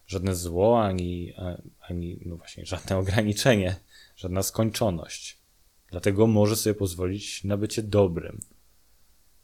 żadne 0.08 0.36
zło, 0.36 0.84
ani, 0.84 1.34
ani 1.80 2.20
no 2.26 2.38
właśnie, 2.38 2.66
żadne 2.66 2.98
ograniczenie, 3.04 3.76
żadna 4.16 4.44
skończoność. 4.44 5.40
Dlatego 5.92 6.28
może 6.28 6.56
sobie 6.56 6.74
pozwolić 6.74 7.44
na 7.44 7.58
bycie 7.58 7.84
dobrym. 7.84 8.40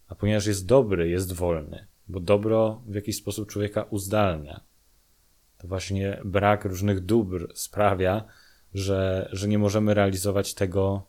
A 0.08 0.16
ponieważ 0.16 0.46
jest 0.46 0.66
dobry, 0.66 1.10
jest 1.10 1.34
wolny, 1.34 1.88
bo 2.08 2.20
dobro 2.20 2.84
w 2.88 2.96
jakiś 2.96 3.16
sposób 3.16 3.50
człowieka 3.50 3.84
uzdalnia. 3.84 4.62
To 5.62 5.68
właśnie 5.68 6.22
brak 6.26 6.66
różnych 6.66 7.00
dóbr 7.00 7.52
sprawia, 7.56 8.26
że, 8.74 9.30
że 9.32 9.48
nie 9.48 9.60
możemy 9.60 9.94
realizować 9.94 10.54
tego, 10.54 11.08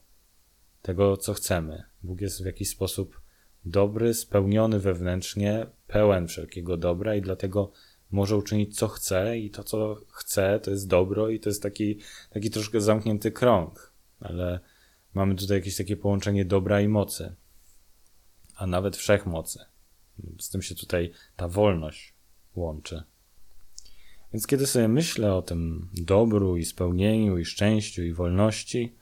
tego, 0.82 1.16
co 1.16 1.34
chcemy. 1.34 1.82
Bóg 2.02 2.20
jest 2.20 2.42
w 2.42 2.46
jakiś 2.46 2.68
sposób 2.68 3.20
dobry, 3.64 4.14
spełniony 4.14 4.78
wewnętrznie, 4.78 5.66
pełen 5.86 6.28
wszelkiego 6.28 6.76
dobra 6.76 7.14
i 7.14 7.22
dlatego 7.22 7.72
może 8.10 8.36
uczynić 8.36 8.78
co 8.78 8.88
chce 8.88 9.38
i 9.38 9.50
to, 9.50 9.64
co 9.64 9.96
chce, 10.08 10.60
to 10.60 10.70
jest 10.70 10.88
dobro 10.88 11.28
i 11.28 11.40
to 11.40 11.48
jest 11.48 11.62
taki, 11.62 11.98
taki 12.30 12.50
troszkę 12.50 12.80
zamknięty 12.80 13.30
krąg, 13.30 13.92
ale 14.20 14.60
mamy 15.14 15.34
tutaj 15.34 15.56
jakieś 15.56 15.76
takie 15.76 15.96
połączenie 15.96 16.44
dobra 16.44 16.80
i 16.80 16.88
mocy, 16.88 17.34
a 18.56 18.66
nawet 18.66 18.96
wszechmocy. 18.96 19.58
Z 20.40 20.50
tym 20.50 20.62
się 20.62 20.74
tutaj 20.74 21.12
ta 21.36 21.48
wolność 21.48 22.14
łączy. 22.54 23.02
Więc 24.32 24.46
kiedy 24.46 24.66
sobie 24.66 24.88
myślę 24.88 25.34
o 25.34 25.42
tym 25.42 25.88
dobru 25.92 26.56
i 26.56 26.64
spełnieniu 26.64 27.38
i 27.38 27.44
szczęściu 27.44 28.02
i 28.02 28.12
wolności, 28.12 28.94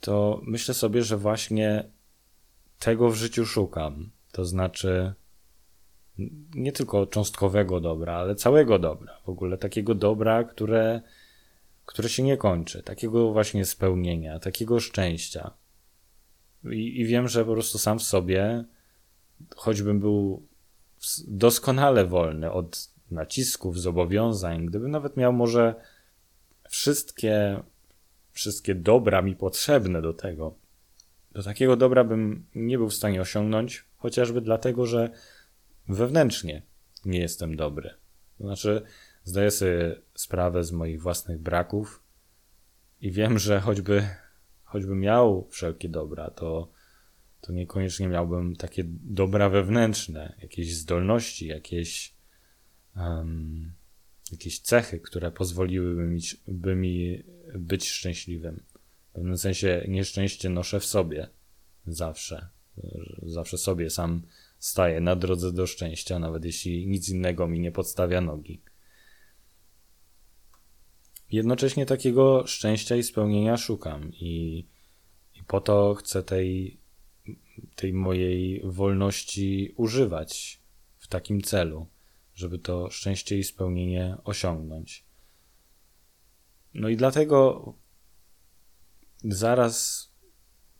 to 0.00 0.40
myślę 0.44 0.74
sobie, 0.74 1.02
że 1.02 1.16
właśnie 1.16 1.90
tego 2.78 3.10
w 3.10 3.14
życiu 3.14 3.46
szukam. 3.46 4.10
To 4.32 4.44
znaczy 4.44 5.14
nie 6.54 6.72
tylko 6.72 7.06
cząstkowego 7.06 7.80
dobra, 7.80 8.14
ale 8.14 8.34
całego 8.34 8.78
dobra. 8.78 9.20
W 9.24 9.28
ogóle 9.28 9.58
takiego 9.58 9.94
dobra, 9.94 10.44
które, 10.44 11.00
które 11.86 12.08
się 12.08 12.22
nie 12.22 12.36
kończy. 12.36 12.82
Takiego 12.82 13.32
właśnie 13.32 13.64
spełnienia, 13.64 14.38
takiego 14.38 14.80
szczęścia. 14.80 15.50
I, 16.64 17.00
I 17.00 17.04
wiem, 17.04 17.28
że 17.28 17.44
po 17.44 17.52
prostu 17.52 17.78
sam 17.78 17.98
w 17.98 18.02
sobie, 18.02 18.64
choćbym 19.56 20.00
był 20.00 20.46
doskonale 21.28 22.06
wolny 22.06 22.52
od 22.52 22.91
nacisków, 23.12 23.80
zobowiązań, 23.80 24.66
gdybym 24.66 24.90
nawet 24.90 25.16
miał 25.16 25.32
może 25.32 25.74
wszystkie, 26.68 27.62
wszystkie 28.30 28.74
dobra 28.74 29.22
mi 29.22 29.36
potrzebne 29.36 30.02
do 30.02 30.12
tego, 30.12 30.54
do 31.32 31.42
takiego 31.42 31.76
dobra 31.76 32.04
bym 32.04 32.46
nie 32.54 32.78
był 32.78 32.88
w 32.88 32.94
stanie 32.94 33.20
osiągnąć, 33.20 33.84
chociażby 33.96 34.40
dlatego, 34.40 34.86
że 34.86 35.10
wewnętrznie 35.88 36.62
nie 37.04 37.20
jestem 37.20 37.56
dobry. 37.56 37.90
To 38.38 38.44
znaczy, 38.44 38.82
zdaję 39.24 39.50
sobie 39.50 39.96
sprawę 40.14 40.64
z 40.64 40.72
moich 40.72 41.02
własnych 41.02 41.38
braków 41.38 42.02
i 43.00 43.10
wiem, 43.10 43.38
że 43.38 43.60
choćby, 43.60 44.08
choćby 44.64 44.94
miał 44.94 45.48
wszelkie 45.50 45.88
dobra, 45.88 46.30
to, 46.30 46.68
to 47.40 47.52
niekoniecznie 47.52 48.08
miałbym 48.08 48.56
takie 48.56 48.84
dobra 48.88 49.48
wewnętrzne, 49.48 50.36
jakieś 50.42 50.76
zdolności, 50.76 51.46
jakieś, 51.46 52.14
um, 52.96 53.72
jakieś 54.32 54.60
cechy, 54.60 55.00
które 55.00 55.30
pozwoliłyby 55.30 56.02
mi, 56.02 56.20
by 56.48 56.76
mi 56.76 57.22
być 57.54 57.88
szczęśliwym. 57.88 58.62
W 59.10 59.14
pewnym 59.14 59.38
sensie 59.38 59.84
nieszczęście 59.88 60.48
noszę 60.48 60.80
w 60.80 60.84
sobie 60.84 61.28
zawsze. 61.86 62.48
Zawsze 63.22 63.58
sobie 63.58 63.90
sam 63.90 64.22
staję 64.58 65.00
na 65.00 65.16
drodze 65.16 65.52
do 65.52 65.66
szczęścia, 65.66 66.18
nawet 66.18 66.44
jeśli 66.44 66.86
nic 66.86 67.08
innego 67.08 67.48
mi 67.48 67.60
nie 67.60 67.72
podstawia 67.72 68.20
nogi. 68.20 68.60
Jednocześnie 71.30 71.86
takiego 71.86 72.46
szczęścia 72.46 72.96
i 72.96 73.02
spełnienia 73.02 73.56
szukam 73.56 74.12
i, 74.14 74.64
i 75.34 75.42
po 75.46 75.60
to 75.60 75.94
chcę 75.94 76.22
tej, 76.22 76.80
tej 77.76 77.92
mojej 77.92 78.60
wolności 78.64 79.74
używać 79.76 80.60
w 80.98 81.08
takim 81.08 81.42
celu, 81.42 81.86
żeby 82.42 82.58
to 82.58 82.90
szczęście 82.90 83.38
i 83.38 83.44
spełnienie 83.44 84.16
osiągnąć. 84.24 85.04
No 86.74 86.88
i 86.88 86.96
dlatego 86.96 87.64
zaraz 89.24 90.08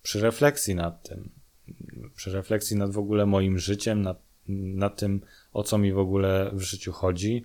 przy 0.03 0.21
refleksji 0.21 0.75
nad 0.75 1.09
tym, 1.09 1.31
przy 2.15 2.33
refleksji 2.33 2.77
nad 2.77 2.91
w 2.91 2.99
ogóle 2.99 3.27
moim 3.27 3.59
życiem, 3.59 4.03
nad, 4.03 4.23
nad 4.49 4.97
tym, 4.97 5.21
o 5.53 5.63
co 5.63 5.79
mi 5.79 5.93
w 5.93 5.99
ogóle 5.99 6.51
w 6.55 6.61
życiu 6.61 6.93
chodzi 6.93 7.45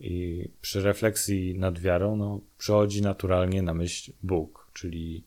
i 0.00 0.48
przy 0.60 0.82
refleksji 0.82 1.58
nad 1.58 1.78
wiarą, 1.78 2.16
no, 2.16 2.40
przychodzi 2.58 3.02
naturalnie 3.02 3.62
na 3.62 3.74
myśl 3.74 4.12
Bóg, 4.22 4.70
czyli 4.72 5.24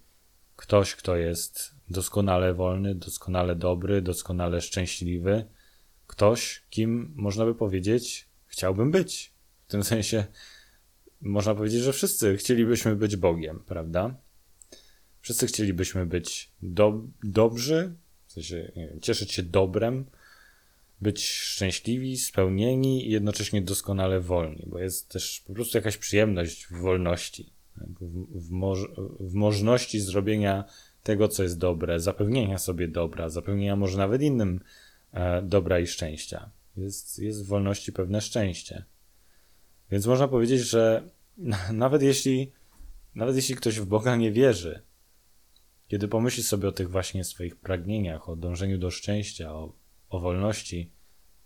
ktoś, 0.55 0.95
kto 0.95 1.15
jest 1.15 1.75
doskonale 1.89 2.53
wolny, 2.53 2.95
doskonale 2.95 3.55
dobry, 3.55 4.01
doskonale 4.01 4.61
szczęśliwy, 4.61 5.45
ktoś, 6.07 6.63
kim 6.69 7.13
można 7.15 7.45
by 7.45 7.55
powiedzieć, 7.55 8.27
chciałbym 8.47 8.91
być. 8.91 9.33
W 9.67 9.71
tym 9.71 9.83
sensie 9.83 10.25
można 11.21 11.55
powiedzieć, 11.55 11.81
że 11.81 11.93
wszyscy 11.93 12.37
chcielibyśmy 12.37 12.95
być 12.95 13.15
Bogiem, 13.15 13.63
prawda? 13.65 14.15
Wszyscy 15.21 15.47
chcielibyśmy 15.47 16.05
być 16.05 16.51
do, 16.61 17.03
dobrzy, 17.23 17.95
w 18.27 18.31
sensie 18.31 18.71
wiem, 18.75 19.01
cieszyć 19.01 19.31
się 19.31 19.43
dobrem, 19.43 20.05
być 21.01 21.25
szczęśliwi, 21.25 22.17
spełnieni 22.17 23.07
i 23.07 23.11
jednocześnie 23.11 23.61
doskonale 23.61 24.19
wolni, 24.19 24.63
bo 24.67 24.79
jest 24.79 25.09
też 25.09 25.43
po 25.47 25.53
prostu 25.53 25.77
jakaś 25.77 25.97
przyjemność 25.97 26.67
w 26.67 26.81
wolności, 26.81 27.53
w, 27.75 28.51
w, 29.19 29.33
w 29.35 30.01
zrobienia 30.01 30.63
tego, 31.03 31.27
co 31.27 31.43
jest 31.43 31.57
dobre, 31.57 31.99
zapewnienia 31.99 32.57
sobie 32.57 32.87
dobra, 32.87 33.29
zapewnienia 33.29 33.75
może 33.75 33.97
nawet 33.97 34.21
innym 34.21 34.59
dobra 35.43 35.79
i 35.79 35.87
szczęścia. 35.87 36.51
Jest, 36.77 37.19
jest 37.19 37.45
w 37.45 37.47
wolności 37.47 37.93
pewne 37.93 38.21
szczęście. 38.21 38.85
Więc 39.91 40.05
można 40.05 40.27
powiedzieć, 40.27 40.61
że 40.61 41.09
nawet 41.73 42.01
jeśli, 42.01 42.51
nawet 43.15 43.35
jeśli 43.35 43.55
ktoś 43.55 43.79
w 43.79 43.85
Boga 43.85 44.15
nie 44.15 44.31
wierzy, 44.31 44.81
kiedy 45.87 46.07
pomyśli 46.07 46.43
sobie 46.43 46.67
o 46.67 46.71
tych 46.71 46.89
właśnie 46.89 47.23
swoich 47.23 47.55
pragnieniach, 47.55 48.29
o 48.29 48.35
dążeniu 48.35 48.77
do 48.77 48.91
szczęścia, 48.91 49.53
o, 49.53 49.73
o 50.09 50.19
wolności, 50.19 50.91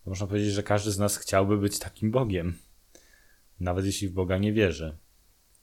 to 0.04 0.10
można 0.10 0.28
powiedzieć, 0.28 0.54
że 0.54 0.63
każdy 0.63 0.91
z 0.91 1.00
nas 1.00 1.17
chciałby 1.17 1.58
być 1.58 1.80
takim 1.80 2.12
Bogiem, 2.12 2.58
nawet 3.60 3.86
jeśli 3.86 4.08
w 4.08 4.13
Boga 4.13 4.38
nie 4.38 4.54
wierzy. 4.54 4.97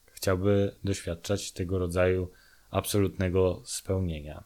Chciałby 0.07 0.77
doświadczać 0.85 1.53
tego 1.53 1.79
rodzaju 1.79 2.31
absolutnego 2.71 3.63
spełnienia. 3.65 4.45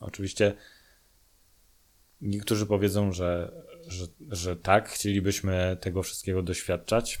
Oczywiście 0.00 0.54
niektórzy 2.20 2.66
powiedzą, 2.66 3.12
że, 3.12 3.52
że, 3.86 4.06
że 4.28 4.56
tak, 4.56 4.88
chcielibyśmy 4.88 5.76
tego 5.80 6.02
wszystkiego 6.02 6.42
doświadczać, 6.42 7.18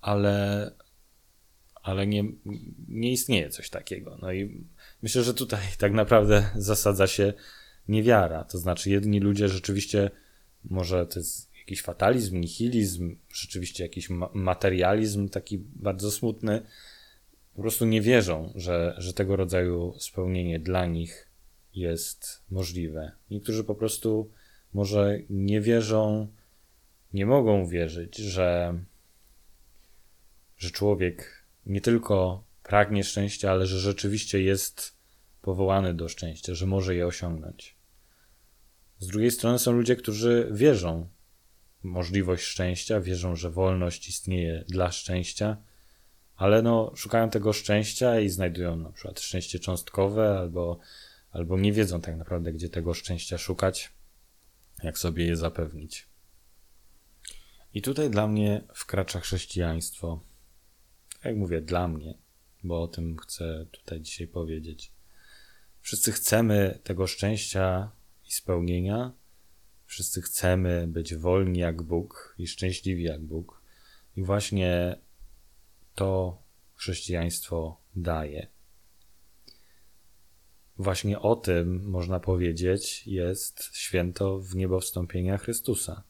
ale, 0.00 0.70
ale 1.74 2.06
nie, 2.06 2.24
nie 2.88 3.12
istnieje 3.12 3.50
coś 3.50 3.70
takiego. 3.70 4.18
No 4.22 4.32
i 4.32 4.64
myślę, 5.02 5.22
że 5.22 5.34
tutaj 5.34 5.60
tak 5.78 5.92
naprawdę 5.92 6.50
zasadza 6.56 7.06
się 7.06 7.32
niewiara. 7.88 8.44
To 8.44 8.58
znaczy, 8.58 8.90
jedni 8.90 9.20
ludzie 9.20 9.48
rzeczywiście, 9.48 10.10
może 10.64 11.06
to 11.06 11.18
jest 11.18 11.54
jakiś 11.58 11.82
fatalizm, 11.82 12.40
nihilizm, 12.40 13.16
rzeczywiście 13.32 13.82
jakiś 13.84 14.08
materializm 14.34 15.28
taki 15.28 15.58
bardzo 15.58 16.10
smutny, 16.10 16.62
po 17.54 17.62
prostu 17.62 17.86
nie 17.86 18.00
wierzą, 18.02 18.52
że, 18.54 18.94
że 18.98 19.12
tego 19.12 19.36
rodzaju 19.36 19.94
spełnienie 19.98 20.60
dla 20.60 20.86
nich 20.86 21.28
jest 21.74 22.42
możliwe. 22.50 23.12
Niektórzy 23.30 23.64
po 23.64 23.74
prostu 23.74 24.30
może 24.74 25.18
nie 25.30 25.60
wierzą, 25.60 26.28
nie 27.12 27.26
mogą 27.26 27.66
wierzyć, 27.66 28.16
że, 28.16 28.78
że 30.56 30.70
człowiek 30.70 31.44
nie 31.66 31.80
tylko 31.80 32.44
pragnie 32.62 33.04
szczęścia, 33.04 33.50
ale 33.50 33.66
że 33.66 33.78
rzeczywiście 33.78 34.42
jest 34.42 34.96
powołany 35.42 35.94
do 35.94 36.08
szczęścia, 36.08 36.54
że 36.54 36.66
może 36.66 36.94
je 36.94 37.06
osiągnąć. 37.06 37.76
Z 38.98 39.06
drugiej 39.06 39.30
strony 39.30 39.58
są 39.58 39.72
ludzie, 39.72 39.96
którzy 39.96 40.48
wierzą 40.52 41.08
w 41.80 41.84
możliwość 41.84 42.44
szczęścia, 42.44 43.00
wierzą, 43.00 43.36
że 43.36 43.50
wolność 43.50 44.08
istnieje 44.08 44.64
dla 44.68 44.92
szczęścia, 44.92 45.56
ale 46.36 46.62
no, 46.62 46.92
szukają 46.96 47.30
tego 47.30 47.52
szczęścia 47.52 48.20
i 48.20 48.28
znajdują 48.28 48.76
na 48.76 48.90
przykład 48.90 49.20
szczęście 49.20 49.58
cząstkowe, 49.58 50.38
albo, 50.38 50.78
albo 51.34 51.58
nie 51.58 51.72
wiedzą 51.72 52.00
tak 52.00 52.16
naprawdę, 52.16 52.52
gdzie 52.52 52.68
tego 52.68 52.94
szczęścia 52.94 53.38
szukać, 53.38 53.92
jak 54.82 54.98
sobie 54.98 55.26
je 55.26 55.36
zapewnić. 55.36 56.06
I 57.74 57.82
tutaj 57.82 58.10
dla 58.10 58.26
mnie 58.26 58.62
wkracza 58.74 59.20
chrześcijaństwo. 59.20 60.20
Jak 61.24 61.36
mówię, 61.36 61.60
dla 61.60 61.88
mnie, 61.88 62.14
bo 62.64 62.82
o 62.82 62.88
tym 62.88 63.16
chcę 63.16 63.66
tutaj 63.70 64.00
dzisiaj 64.00 64.26
powiedzieć. 64.26 64.92
Wszyscy 65.80 66.12
chcemy 66.12 66.78
tego 66.84 67.06
szczęścia 67.06 67.90
i 68.28 68.32
spełnienia. 68.32 69.12
Wszyscy 69.86 70.22
chcemy 70.22 70.86
być 70.86 71.14
wolni 71.14 71.58
jak 71.58 71.82
Bóg 71.82 72.34
i 72.38 72.46
szczęśliwi 72.46 73.02
jak 73.02 73.20
Bóg. 73.20 73.62
I 74.16 74.22
właśnie 74.22 74.96
to 75.94 76.42
chrześcijaństwo 76.74 77.80
daje. 77.96 78.53
Właśnie 80.78 81.20
o 81.20 81.36
tym, 81.36 81.90
można 81.90 82.20
powiedzieć, 82.20 83.06
jest 83.06 83.76
święto 83.76 84.38
w 84.40 84.56
niebo 84.56 84.80
wstąpienia 84.80 85.38
Chrystusa. 85.38 86.02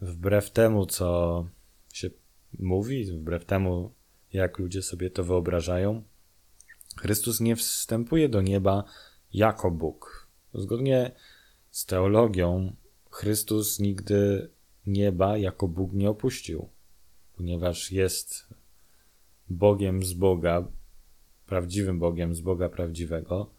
Wbrew 0.00 0.50
temu, 0.50 0.86
co 0.86 1.48
się 1.92 2.10
mówi, 2.58 3.04
wbrew 3.04 3.44
temu, 3.44 3.94
jak 4.32 4.58
ludzie 4.58 4.82
sobie 4.82 5.10
to 5.10 5.24
wyobrażają, 5.24 6.02
Chrystus 6.96 7.40
nie 7.40 7.56
wstępuje 7.56 8.28
do 8.28 8.42
nieba 8.42 8.84
jako 9.32 9.70
Bóg. 9.70 10.28
Zgodnie 10.54 11.12
z 11.70 11.86
teologią, 11.86 12.76
Chrystus 13.10 13.78
nigdy 13.78 14.50
nieba 14.86 15.38
jako 15.38 15.68
Bóg 15.68 15.92
nie 15.92 16.10
opuścił, 16.10 16.68
ponieważ 17.36 17.92
jest 17.92 18.48
Bogiem 19.48 20.02
z 20.02 20.12
Boga, 20.12 20.68
prawdziwym 21.48 21.98
Bogiem 21.98 22.34
z 22.34 22.40
Boga 22.40 22.68
prawdziwego, 22.68 23.50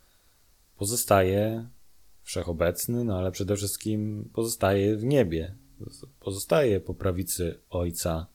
pozostaje 0.77 1.67
wszechobecny, 2.23 3.03
no 3.03 3.17
ale 3.17 3.31
przede 3.31 3.55
wszystkim 3.55 4.29
pozostaje 4.33 4.97
w 4.97 5.03
niebie. 5.03 5.55
Pozostaje 6.19 6.79
po 6.79 6.93
prawicy 6.93 7.59
Ojca 7.69 8.27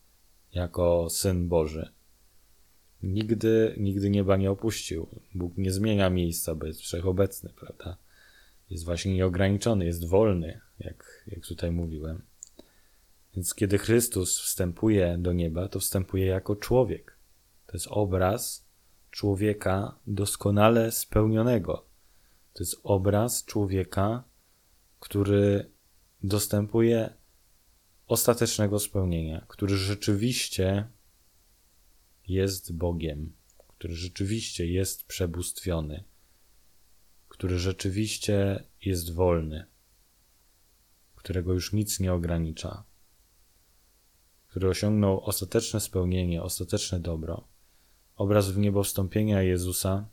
jako 0.52 1.10
Syn 1.10 1.48
Boży. 1.48 1.92
Nigdy, 3.02 3.74
nigdy 3.78 4.10
nieba 4.10 4.36
nie 4.36 4.50
opuścił. 4.50 5.06
Bóg 5.34 5.56
nie 5.56 5.72
zmienia 5.72 6.10
miejsca, 6.10 6.54
bo 6.54 6.66
jest 6.66 6.80
wszechobecny, 6.80 7.50
prawda? 7.60 7.96
Jest 8.70 8.84
właśnie 8.84 9.14
nieograniczony, 9.14 9.84
jest 9.84 10.04
wolny, 10.04 10.60
jak, 10.78 11.24
jak 11.26 11.46
tutaj 11.46 11.70
mówiłem. 11.70 12.22
Więc 13.34 13.54
kiedy 13.54 13.78
Chrystus 13.78 14.40
wstępuje 14.40 15.16
do 15.18 15.32
nieba, 15.32 15.68
to 15.68 15.80
wstępuje 15.80 16.26
jako 16.26 16.56
człowiek. 16.56 17.16
To 17.66 17.72
jest 17.72 17.86
obraz 17.90 18.63
człowieka 19.14 19.98
doskonale 20.06 20.92
spełnionego. 20.92 21.86
To 22.52 22.62
jest 22.62 22.76
obraz 22.82 23.44
człowieka, 23.44 24.24
który 25.00 25.70
dostępuje 26.22 27.14
ostatecznego 28.06 28.78
spełnienia, 28.78 29.46
który 29.48 29.76
rzeczywiście 29.76 30.88
jest 32.26 32.76
Bogiem, 32.76 33.32
który 33.68 33.94
rzeczywiście 33.94 34.66
jest 34.66 35.04
przebóstwiony, 35.04 36.04
który 37.28 37.58
rzeczywiście 37.58 38.64
jest 38.80 39.12
wolny, 39.12 39.66
którego 41.14 41.52
już 41.52 41.72
nic 41.72 42.00
nie 42.00 42.12
ogranicza, 42.12 42.84
który 44.46 44.68
osiągnął 44.68 45.20
ostateczne 45.24 45.80
spełnienie, 45.80 46.42
ostateczne 46.42 47.00
dobro. 47.00 47.53
Obraz 48.16 48.50
w 48.50 48.58
niebo 48.58 48.82
wstąpienia 48.82 49.42
Jezusa 49.42 50.08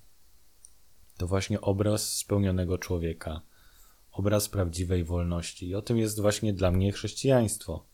to 1.17 1.27
właśnie 1.27 1.61
obraz 1.61 2.13
spełnionego 2.13 2.77
człowieka, 2.77 3.41
obraz 4.11 4.49
prawdziwej 4.49 5.03
wolności. 5.03 5.67
I 5.67 5.75
o 5.75 5.81
tym 5.81 5.97
jest 5.97 6.21
właśnie 6.21 6.53
dla 6.53 6.71
mnie 6.71 6.91
chrześcijaństwo. 6.91 7.85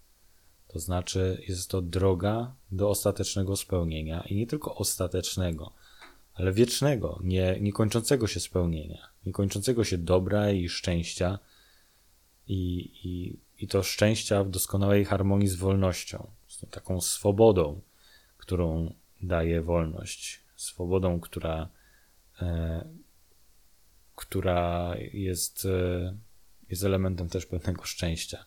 To 0.67 0.79
znaczy, 0.79 1.43
jest 1.47 1.69
to 1.69 1.81
droga 1.81 2.55
do 2.71 2.89
ostatecznego 2.89 3.55
spełnienia 3.55 4.23
i 4.29 4.35
nie 4.35 4.47
tylko 4.47 4.75
ostatecznego, 4.75 5.73
ale 6.33 6.53
wiecznego, 6.53 7.19
nie, 7.23 7.57
niekończącego 7.61 8.27
się 8.27 8.39
spełnienia, 8.39 9.07
niekończącego 9.25 9.83
się 9.83 9.97
dobra 9.97 10.51
i 10.51 10.69
szczęścia 10.69 11.39
i, 12.47 12.91
i, 13.03 13.39
i 13.63 13.67
to 13.67 13.83
szczęścia 13.83 14.43
w 14.43 14.49
doskonałej 14.49 15.05
harmonii 15.05 15.47
z 15.47 15.55
wolnością, 15.55 16.31
z 16.47 16.57
tą 16.57 16.67
taką 16.67 17.01
swobodą, 17.01 17.81
którą 18.37 18.93
daje 19.21 19.61
wolność, 19.61 20.43
swobodą, 20.55 21.19
która, 21.19 21.69
e, 22.41 22.87
która 24.15 24.95
jest, 25.13 25.65
e, 25.65 26.17
jest 26.69 26.83
elementem 26.83 27.29
też 27.29 27.45
pewnego 27.45 27.83
szczęścia. 27.83 28.45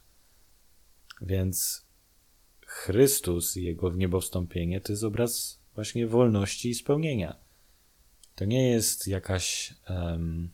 Więc 1.22 1.86
Chrystus 2.66 3.56
i 3.56 3.62
jego 3.62 3.90
wniebowstąpienie 3.90 4.80
to 4.80 4.92
jest 4.92 5.04
obraz 5.04 5.60
właśnie 5.74 6.06
wolności 6.06 6.70
i 6.70 6.74
spełnienia. 6.74 7.36
To 8.34 8.44
nie 8.44 8.70
jest 8.70 9.08
jakaś 9.08 9.74
um, 9.88 10.50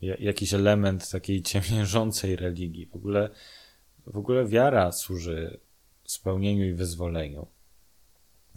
jakiś 0.00 0.54
element 0.54 1.10
takiej 1.10 1.42
ciemiężącej 1.52 2.36
religii. 2.36 2.86
W 2.86 2.96
ogóle, 2.96 3.30
w 4.06 4.16
ogóle 4.16 4.46
wiara 4.46 4.92
służy 4.92 5.60
spełnieniu 6.04 6.64
i 6.64 6.74
wyzwoleniu. 6.74 7.46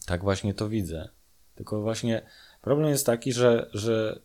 Tak 0.08 0.22
właśnie 0.22 0.54
to 0.54 0.70
widzę. 0.70 1.10
Tylko 1.56 1.82
właśnie 1.82 2.22
problem 2.62 2.90
jest 2.90 3.06
taki, 3.06 3.34
że, 3.34 3.70
że 3.74 4.20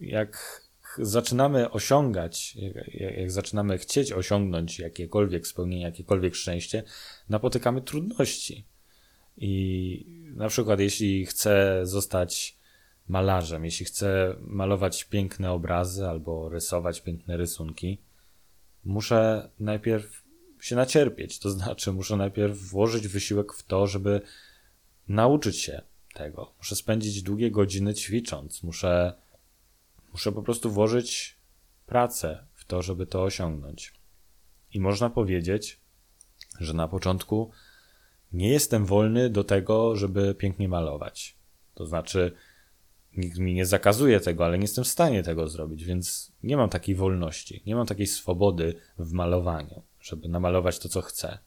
jak 0.00 0.62
zaczynamy 0.98 1.70
osiągać, 1.70 2.56
jak, 2.56 2.94
jak 2.94 3.30
zaczynamy 3.30 3.78
chcieć 3.78 4.12
osiągnąć 4.12 4.78
jakiekolwiek 4.78 5.46
spełnienie, 5.46 5.82
jakiekolwiek 5.84 6.34
szczęście, 6.34 6.82
napotykamy 7.28 7.82
trudności. 7.82 8.66
I 9.36 10.32
na 10.36 10.48
przykład, 10.48 10.80
jeśli 10.80 11.26
chcę 11.26 11.80
zostać 11.82 12.58
malarzem, 13.08 13.64
jeśli 13.64 13.86
chcę 13.86 14.36
malować 14.40 15.04
piękne 15.04 15.52
obrazy 15.52 16.06
albo 16.06 16.48
rysować 16.48 17.00
piękne 17.00 17.36
rysunki, 17.36 17.98
muszę 18.84 19.50
najpierw 19.60 20.22
się 20.60 20.76
nacierpieć. 20.76 21.38
To 21.38 21.50
znaczy, 21.50 21.92
muszę 21.92 22.16
najpierw 22.16 22.58
włożyć 22.58 23.08
wysiłek 23.08 23.52
w 23.52 23.62
to, 23.62 23.86
żeby 23.86 24.20
nauczyć 25.08 25.58
się 25.58 25.82
tego. 26.14 26.52
Muszę 26.58 26.76
spędzić 26.76 27.22
długie 27.22 27.50
godziny 27.50 27.94
ćwicząc, 27.94 28.62
muszę 28.62 29.14
Muszę 30.12 30.32
po 30.32 30.42
prostu 30.42 30.70
włożyć 30.70 31.36
pracę 31.86 32.46
w 32.54 32.64
to, 32.64 32.82
żeby 32.82 33.06
to 33.06 33.22
osiągnąć. 33.22 33.94
I 34.74 34.80
można 34.80 35.10
powiedzieć, 35.10 35.80
że 36.60 36.74
na 36.74 36.88
początku 36.88 37.50
nie 38.32 38.48
jestem 38.48 38.86
wolny 38.86 39.30
do 39.30 39.44
tego, 39.44 39.96
żeby 39.96 40.34
pięknie 40.34 40.68
malować. 40.68 41.36
To 41.74 41.86
znaczy, 41.86 42.32
nikt 43.16 43.38
mi 43.38 43.54
nie 43.54 43.66
zakazuje 43.66 44.20
tego, 44.20 44.44
ale 44.44 44.58
nie 44.58 44.64
jestem 44.64 44.84
w 44.84 44.88
stanie 44.88 45.22
tego 45.22 45.48
zrobić, 45.48 45.84
więc 45.84 46.32
nie 46.42 46.56
mam 46.56 46.70
takiej 46.70 46.94
wolności, 46.94 47.62
nie 47.66 47.76
mam 47.76 47.86
takiej 47.86 48.06
swobody 48.06 48.74
w 48.98 49.12
malowaniu, 49.12 49.82
żeby 50.00 50.28
namalować 50.28 50.78
to, 50.78 50.88
co 50.88 51.02
chcę. 51.02 51.38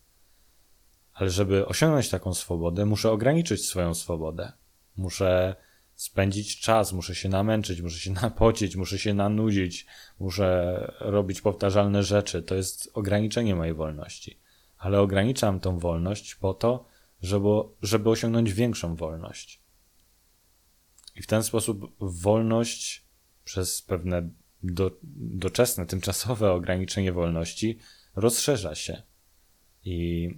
Ale 1.14 1.30
żeby 1.30 1.66
osiągnąć 1.66 2.10
taką 2.10 2.34
swobodę, 2.34 2.86
muszę 2.86 3.12
ograniczyć 3.12 3.66
swoją 3.66 3.94
swobodę. 3.94 4.52
Muszę 4.98 5.56
spędzić 5.96 6.60
czas, 6.60 6.94
muszę 6.94 7.16
się 7.16 7.30
namęczyć, 7.30 7.82
muszę 7.82 8.00
się 8.00 8.12
napocić, 8.24 8.76
muszę 8.76 9.00
się 9.00 9.14
nanudzić, 9.14 9.86
muszę 10.20 10.78
robić 11.00 11.42
powtarzalne 11.42 12.04
rzeczy. 12.04 12.44
To 12.44 12.56
jest 12.56 12.90
ograniczenie 12.94 13.56
mojej 13.56 13.74
wolności. 13.74 14.40
Ale 14.78 15.00
ograniczam 15.00 15.60
tą 15.60 15.80
wolność 15.80 16.36
po 16.36 16.54
to, 16.54 16.86
żeby, 17.22 17.48
żeby 17.82 18.10
osiągnąć 18.10 18.54
większą 18.54 18.96
wolność. 18.96 19.62
I 21.16 21.22
w 21.22 21.28
ten 21.28 21.44
sposób 21.44 21.96
wolność 22.00 23.06
przez 23.44 23.82
pewne 23.82 24.30
do, 24.64 24.92
doczesne, 25.16 25.86
tymczasowe 25.86 26.52
ograniczenie 26.52 27.12
wolności 27.12 27.80
rozszerza 28.16 28.76
się. 28.76 29.02
I 29.84 30.30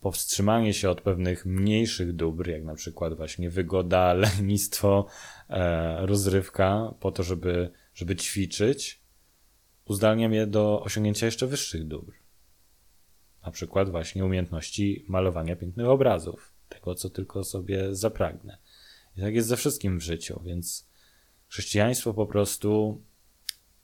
powstrzymanie 0.00 0.74
się 0.74 0.90
od 0.90 1.00
pewnych 1.00 1.46
mniejszych 1.46 2.12
dóbr, 2.12 2.48
jak 2.48 2.64
na 2.64 2.74
przykład 2.74 3.16
właśnie 3.16 3.50
wygoda, 3.50 4.14
lenistwo, 4.38 5.06
e, 5.48 6.06
rozrywka, 6.06 6.94
po 7.00 7.12
to, 7.12 7.22
żeby, 7.22 7.70
żeby 7.94 8.16
ćwiczyć, 8.16 9.00
uzdalniam 9.84 10.32
je 10.32 10.46
do 10.46 10.82
osiągnięcia 10.82 11.26
jeszcze 11.26 11.46
wyższych 11.46 11.86
dóbr. 11.86 12.12
Na 13.42 13.50
przykład 13.50 13.90
właśnie 13.90 14.24
umiejętności 14.24 15.04
malowania 15.08 15.56
pięknych 15.56 15.86
obrazów, 15.86 16.52
tego, 16.68 16.94
co 16.94 17.10
tylko 17.10 17.44
sobie 17.44 17.94
zapragnę. 17.94 18.58
I 19.16 19.20
tak 19.20 19.34
jest 19.34 19.48
ze 19.48 19.56
wszystkim 19.56 19.98
w 19.98 20.02
życiu, 20.02 20.40
więc 20.44 20.88
chrześcijaństwo 21.48 22.14
po 22.14 22.26
prostu 22.26 23.02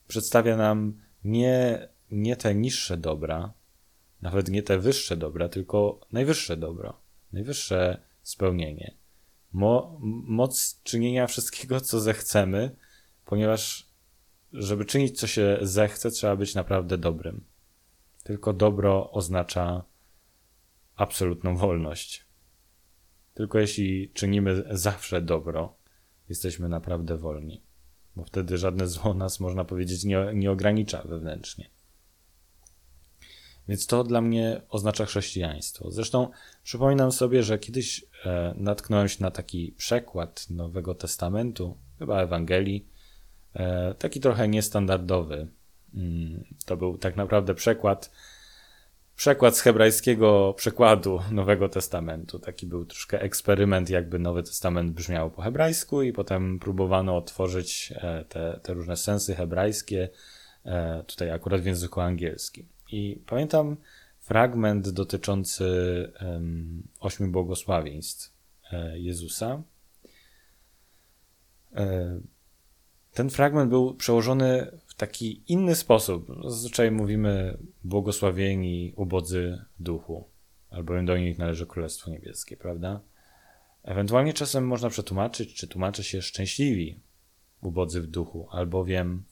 przedstawia 0.08 0.56
nam 0.56 1.00
nie, 1.24 1.88
nie 2.10 2.36
te 2.36 2.54
niższe 2.54 2.96
dobra, 2.96 3.52
nawet 4.22 4.48
nie 4.48 4.62
te 4.62 4.78
wyższe 4.78 5.16
dobra, 5.16 5.48
tylko 5.48 6.00
najwyższe 6.12 6.56
dobro, 6.56 7.00
najwyższe 7.32 8.02
spełnienie. 8.22 8.94
Mo, 9.52 9.98
moc 10.26 10.82
czynienia 10.82 11.26
wszystkiego, 11.26 11.80
co 11.80 12.00
zechcemy, 12.00 12.76
ponieważ 13.24 13.86
żeby 14.52 14.84
czynić, 14.84 15.20
co 15.20 15.26
się 15.26 15.58
zechce, 15.62 16.10
trzeba 16.10 16.36
być 16.36 16.54
naprawdę 16.54 16.98
dobrym. 16.98 17.44
Tylko 18.24 18.52
dobro 18.52 19.10
oznacza 19.10 19.84
absolutną 20.96 21.56
wolność. 21.56 22.26
Tylko 23.34 23.58
jeśli 23.58 24.10
czynimy 24.14 24.64
zawsze 24.70 25.22
dobro, 25.22 25.76
jesteśmy 26.28 26.68
naprawdę 26.68 27.16
wolni, 27.16 27.62
bo 28.16 28.24
wtedy 28.24 28.58
żadne 28.58 28.86
zło 28.86 29.14
nas, 29.14 29.40
można 29.40 29.64
powiedzieć, 29.64 30.04
nie, 30.04 30.30
nie 30.34 30.50
ogranicza 30.50 31.02
wewnętrznie. 31.02 31.70
Więc 33.68 33.86
to 33.86 34.04
dla 34.04 34.20
mnie 34.20 34.62
oznacza 34.68 35.06
chrześcijaństwo. 35.06 35.90
Zresztą 35.90 36.28
przypominam 36.62 37.12
sobie, 37.12 37.42
że 37.42 37.58
kiedyś 37.58 38.04
e, 38.24 38.54
natknąłem 38.56 39.08
się 39.08 39.22
na 39.22 39.30
taki 39.30 39.72
przekład 39.76 40.50
Nowego 40.50 40.94
Testamentu, 40.94 41.76
chyba 41.98 42.22
Ewangelii, 42.22 42.88
e, 43.54 43.94
taki 43.94 44.20
trochę 44.20 44.48
niestandardowy. 44.48 45.48
Mm, 45.94 46.44
to 46.66 46.76
był 46.76 46.98
tak 46.98 47.16
naprawdę 47.16 47.54
przekład, 47.54 48.10
przekład 49.16 49.56
z 49.56 49.60
hebrajskiego 49.60 50.54
przekładu 50.56 51.20
Nowego 51.30 51.68
Testamentu. 51.68 52.38
Taki 52.38 52.66
był 52.66 52.84
troszkę 52.84 53.20
eksperyment, 53.20 53.90
jakby 53.90 54.18
Nowy 54.18 54.42
Testament 54.42 54.92
brzmiał 54.92 55.30
po 55.30 55.42
hebrajsku, 55.42 56.02
i 56.02 56.12
potem 56.12 56.58
próbowano 56.58 57.16
otworzyć 57.16 57.92
e, 57.96 58.24
te, 58.28 58.60
te 58.62 58.74
różne 58.74 58.96
sensy 58.96 59.34
hebrajskie, 59.34 60.08
tutaj 61.06 61.30
akurat 61.30 61.60
w 61.60 61.66
języku 61.66 62.00
angielskim. 62.00 62.68
I 62.90 63.20
pamiętam 63.26 63.76
fragment 64.20 64.88
dotyczący 64.88 65.64
um, 66.20 66.82
ośmiu 67.00 67.28
błogosławieństw 67.28 68.32
e, 68.72 68.98
Jezusa. 68.98 69.62
E, 71.74 72.20
ten 73.12 73.30
fragment 73.30 73.70
był 73.70 73.94
przełożony 73.94 74.78
w 74.86 74.94
taki 74.94 75.42
inny 75.48 75.74
sposób. 75.74 76.26
Zazwyczaj 76.44 76.90
mówimy 76.90 77.58
błogosławieni 77.84 78.92
ubodzy 78.96 79.64
duchu, 79.80 80.28
albowiem 80.70 81.06
do 81.06 81.16
nich 81.16 81.38
należy 81.38 81.66
Królestwo 81.66 82.10
Niebieskie, 82.10 82.56
prawda? 82.56 83.00
Ewentualnie 83.82 84.32
czasem 84.32 84.66
można 84.66 84.90
przetłumaczyć, 84.90 85.54
czy 85.54 85.68
tłumaczy 85.68 86.04
się 86.04 86.22
szczęśliwi 86.22 87.00
ubodzy 87.62 88.00
w 88.00 88.06
duchu, 88.06 88.48
albowiem 88.50 89.24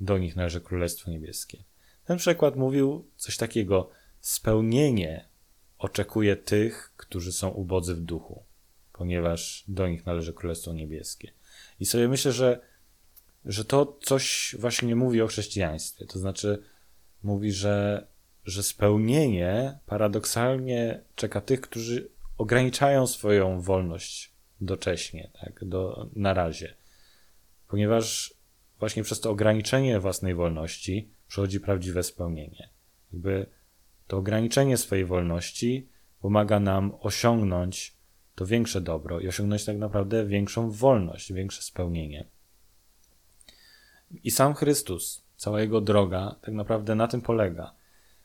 do 0.00 0.18
nich 0.18 0.36
należy 0.36 0.60
Królestwo 0.60 1.10
Niebieskie. 1.10 1.67
Ten 2.08 2.18
przekład 2.18 2.56
mówił 2.56 3.10
coś 3.16 3.36
takiego: 3.36 3.90
spełnienie 4.20 5.28
oczekuje 5.78 6.36
tych, 6.36 6.92
którzy 6.96 7.32
są 7.32 7.48
ubodzy 7.48 7.94
w 7.94 8.00
duchu, 8.00 8.44
ponieważ 8.92 9.64
do 9.68 9.88
nich 9.88 10.06
należy 10.06 10.32
Królestwo 10.32 10.72
Niebieskie. 10.72 11.32
I 11.80 11.86
sobie 11.86 12.08
myślę, 12.08 12.32
że, 12.32 12.60
że 13.44 13.64
to 13.64 13.98
coś 14.02 14.56
właśnie 14.58 14.96
mówi 14.96 15.22
o 15.22 15.26
chrześcijaństwie. 15.26 16.06
To 16.06 16.18
znaczy, 16.18 16.62
mówi, 17.22 17.52
że, 17.52 18.06
że 18.44 18.62
spełnienie 18.62 19.78
paradoksalnie 19.86 21.00
czeka 21.14 21.40
tych, 21.40 21.60
którzy 21.60 22.08
ograniczają 22.38 23.06
swoją 23.06 23.60
wolność 23.60 24.32
docześnie, 24.60 25.30
tak, 25.40 25.64
do, 25.64 26.08
na 26.16 26.34
razie. 26.34 26.74
Ponieważ 27.68 28.34
właśnie 28.78 29.02
przez 29.02 29.20
to 29.20 29.30
ograniczenie 29.30 30.00
własnej 30.00 30.34
wolności 30.34 31.17
przychodzi 31.28 31.60
prawdziwe 31.60 32.02
spełnienie. 32.02 32.68
Jakby 33.12 33.46
to 34.06 34.16
ograniczenie 34.16 34.76
swojej 34.76 35.04
wolności 35.04 35.88
pomaga 36.20 36.60
nam 36.60 36.92
osiągnąć 37.00 37.96
to 38.34 38.46
większe 38.46 38.80
dobro 38.80 39.20
i 39.20 39.28
osiągnąć 39.28 39.64
tak 39.64 39.78
naprawdę 39.78 40.26
większą 40.26 40.70
wolność, 40.70 41.32
większe 41.32 41.62
spełnienie. 41.62 42.24
I 44.10 44.30
sam 44.30 44.54
Chrystus, 44.54 45.24
cała 45.36 45.60
jego 45.60 45.80
droga, 45.80 46.36
tak 46.42 46.54
naprawdę 46.54 46.94
na 46.94 47.08
tym 47.08 47.20
polega. 47.20 47.74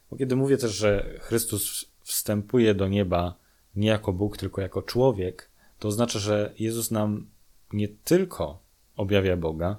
Bo 0.10 0.18
kiedy 0.18 0.36
mówię 0.36 0.58
też, 0.58 0.72
że 0.72 1.18
Chrystus 1.20 1.86
wstępuje 2.02 2.76
do 2.76 2.88
nieba 2.88 3.36
nie 3.76 3.88
jako 3.88 4.14
Bóg, 4.14 4.38
tylko 4.38 4.62
jako 4.62 4.82
człowiek, 4.82 5.50
to 5.80 5.88
oznacza, 5.88 6.20
że 6.20 6.54
Jezus 6.60 6.92
nam 6.92 7.28
nie 7.74 7.88
tylko 7.88 8.60
objawia 8.96 9.38
Boga, 9.38 9.78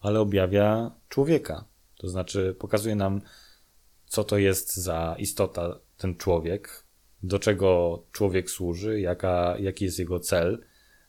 ale 0.00 0.20
objawia 0.20 0.90
człowieka. 1.08 1.64
To 1.98 2.08
znaczy 2.08 2.56
pokazuje 2.58 2.96
nam, 2.96 3.20
co 4.06 4.24
to 4.24 4.38
jest 4.38 4.76
za 4.76 5.16
istota 5.18 5.80
ten 5.96 6.16
człowiek, 6.16 6.84
do 7.22 7.38
czego 7.38 8.02
człowiek 8.12 8.50
służy, 8.50 9.00
jaka, 9.00 9.56
jaki 9.58 9.84
jest 9.84 9.98
jego 9.98 10.20
cel. 10.20 10.64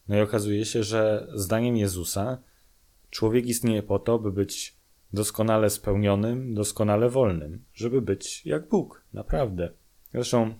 No 0.07 0.17
i 0.17 0.21
okazuje 0.21 0.65
się, 0.65 0.83
że 0.83 1.27
zdaniem 1.33 1.77
Jezusa 1.77 2.37
człowiek 3.09 3.45
istnieje 3.45 3.83
po 3.83 3.99
to, 3.99 4.19
by 4.19 4.31
być 4.31 4.77
doskonale 5.13 5.69
spełnionym, 5.69 6.53
doskonale 6.53 7.09
wolnym, 7.09 7.65
żeby 7.73 8.01
być 8.01 8.45
jak 8.45 8.69
Bóg, 8.69 9.03
naprawdę. 9.13 9.73
Zresztą, 10.13 10.53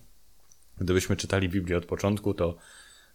gdybyśmy 0.78 1.16
czytali 1.16 1.48
Biblię 1.48 1.76
od 1.76 1.86
początku, 1.86 2.34
to, 2.34 2.56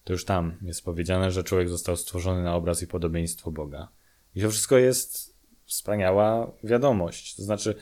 to 0.04 0.14
już 0.14 0.26
tam 0.26 0.58
jest 0.62 0.86
powiedziane, 0.86 1.32
że 1.32 1.44
człowiek 1.44 1.70
został 1.70 1.98
stworzony 1.98 2.44
na 2.44 2.56
obraz 2.56 2.82
i 2.82 2.88
podobieństwo 2.88 3.52
Boga. 3.52 3.88
I 4.36 4.42
to 4.42 4.50
wszystko 4.50 4.78
jest 4.78 5.35
wspaniała 5.66 6.52
wiadomość. 6.64 7.36
To 7.36 7.44
znaczy, 7.44 7.76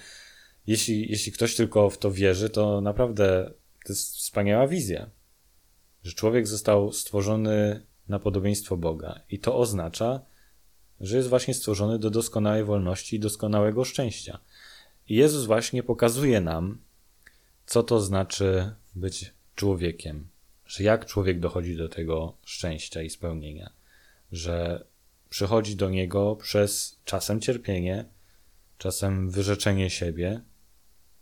jeśli, 0.68 1.12
jeśli 1.12 1.32
ktoś 1.32 1.56
tylko 1.56 1.90
w 1.90 1.98
to 1.98 2.12
wierzy, 2.12 2.50
to 2.50 2.82
naprawdę 2.82 3.54
to 3.86 3.94
jest 3.94 4.16
wspaniała 4.16 4.68
wizja, 4.68 5.10
że 6.04 6.14
człowiek 6.14 6.48
został 6.48 6.92
stworzony 6.92 7.86
na 8.08 8.20
podobieństwo 8.20 8.78
Boga. 8.78 9.20
I 9.30 9.40
to 9.40 9.58
oznacza, 9.58 10.22
że 11.00 11.18
jest 11.18 11.30
właśnie 11.30 11.54
stworzony 11.54 12.00
do 12.00 12.10
doskonałej 12.10 12.64
wolności 12.64 13.16
i 13.16 13.20
doskonałego 13.20 13.84
szczęścia. 13.84 14.40
I 15.10 15.16
Jezus 15.16 15.46
właśnie 15.46 15.84
pokazuje 15.84 16.42
nam, 16.42 16.82
co 17.66 17.84
to 17.84 18.00
znaczy 18.00 18.76
być 18.96 19.34
człowiekiem, 19.56 20.28
że 20.66 20.84
jak 20.84 21.06
człowiek 21.06 21.40
dochodzi 21.40 21.78
do 21.78 21.90
tego 21.90 22.34
szczęścia 22.46 23.02
i 23.02 23.10
spełnienia, 23.10 23.72
że 24.32 24.86
przychodzi 25.34 25.76
do 25.76 25.90
niego 25.90 26.36
przez 26.36 27.00
czasem 27.06 27.42
cierpienie, 27.42 28.06
czasem 28.78 29.30
wyrzeczenie 29.30 29.90
siebie, 29.90 30.42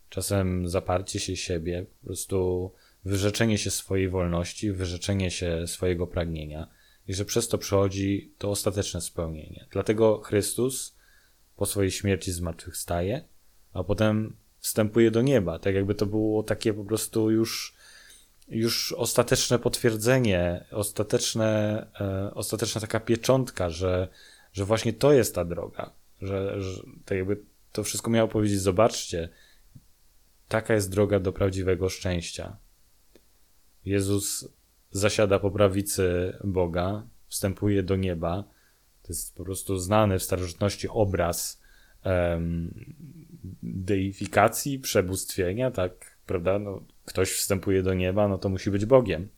czasem 0.09 0.67
zaparcie 0.67 1.19
się 1.19 1.35
siebie, 1.35 1.85
po 2.01 2.05
prostu 2.05 2.71
wyrzeczenie 3.05 3.57
się 3.57 3.71
swojej 3.71 4.09
wolności, 4.09 4.71
wyrzeczenie 4.71 5.31
się 5.31 5.67
swojego 5.67 6.07
pragnienia 6.07 6.67
i 7.07 7.13
że 7.13 7.25
przez 7.25 7.47
to 7.47 7.57
przychodzi 7.57 8.33
to 8.37 8.49
ostateczne 8.49 9.01
spełnienie. 9.01 9.67
Dlatego 9.71 10.21
Chrystus 10.21 10.95
po 11.55 11.65
swojej 11.65 11.91
śmierci 11.91 12.31
zmartwychwstaje, 12.31 13.23
a 13.73 13.83
potem 13.83 14.35
wstępuje 14.59 15.11
do 15.11 15.21
nieba, 15.21 15.59
tak 15.59 15.75
jakby 15.75 15.95
to 15.95 16.05
było 16.05 16.43
takie 16.43 16.73
po 16.73 16.85
prostu 16.85 17.31
już 17.31 17.75
już 18.51 18.91
ostateczne 18.91 19.59
potwierdzenie, 19.59 20.65
ostateczne, 20.71 21.87
e, 22.01 22.33
ostateczna 22.33 22.81
taka 22.81 22.99
pieczątka, 22.99 23.69
że, 23.69 24.07
że 24.53 24.65
właśnie 24.65 24.93
to 24.93 25.13
jest 25.13 25.35
ta 25.35 25.45
droga, 25.45 25.93
że, 26.21 26.61
że 26.61 26.81
tak 27.05 27.17
jakby 27.17 27.41
to 27.71 27.83
wszystko 27.83 28.11
miało 28.11 28.27
powiedzieć, 28.27 28.59
zobaczcie, 28.59 29.29
taka 30.47 30.73
jest 30.73 30.91
droga 30.91 31.19
do 31.19 31.33
prawdziwego 31.33 31.89
szczęścia. 31.89 32.57
Jezus 33.85 34.47
zasiada 34.91 35.39
po 35.39 35.51
prawicy 35.51 36.33
Boga, 36.43 37.07
wstępuje 37.27 37.83
do 37.83 37.95
nieba. 37.95 38.43
To 39.01 39.07
jest 39.07 39.35
po 39.35 39.43
prostu 39.43 39.77
znany 39.77 40.19
w 40.19 40.23
starożytności 40.23 40.87
obraz 40.87 41.61
um, 42.05 42.85
deifikacji, 43.63 44.79
przebóstwienia, 44.79 45.71
tak, 45.71 46.17
prawda? 46.25 46.59
No, 46.59 46.81
ktoś 47.05 47.31
wstępuje 47.31 47.83
do 47.83 47.93
nieba, 47.93 48.27
no 48.27 48.37
to 48.37 48.49
musi 48.49 48.71
być 48.71 48.85
Bogiem. 48.85 49.29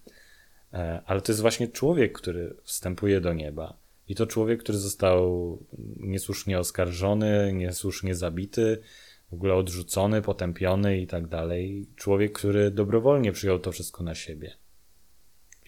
E, 0.73 1.01
ale 1.05 1.21
to 1.21 1.31
jest 1.31 1.41
właśnie 1.41 1.67
człowiek, 1.67 2.13
który 2.13 2.55
wstępuje 2.63 3.21
do 3.21 3.33
nieba. 3.33 3.77
I 4.07 4.15
to 4.15 4.27
człowiek, 4.27 4.63
który 4.63 4.77
został 4.77 5.57
niesłusznie 5.97 6.59
oskarżony, 6.59 7.53
niesłusznie 7.53 8.15
zabity, 8.15 8.81
w 9.29 9.33
ogóle 9.33 9.55
odrzucony, 9.55 10.21
potępiony 10.21 10.97
i 10.97 11.07
tak 11.07 11.27
dalej. 11.27 11.87
Człowiek, 11.95 12.31
który 12.31 12.71
dobrowolnie 12.71 13.31
przyjął 13.31 13.59
to 13.59 13.71
wszystko 13.71 14.03
na 14.03 14.15
siebie. 14.15 14.57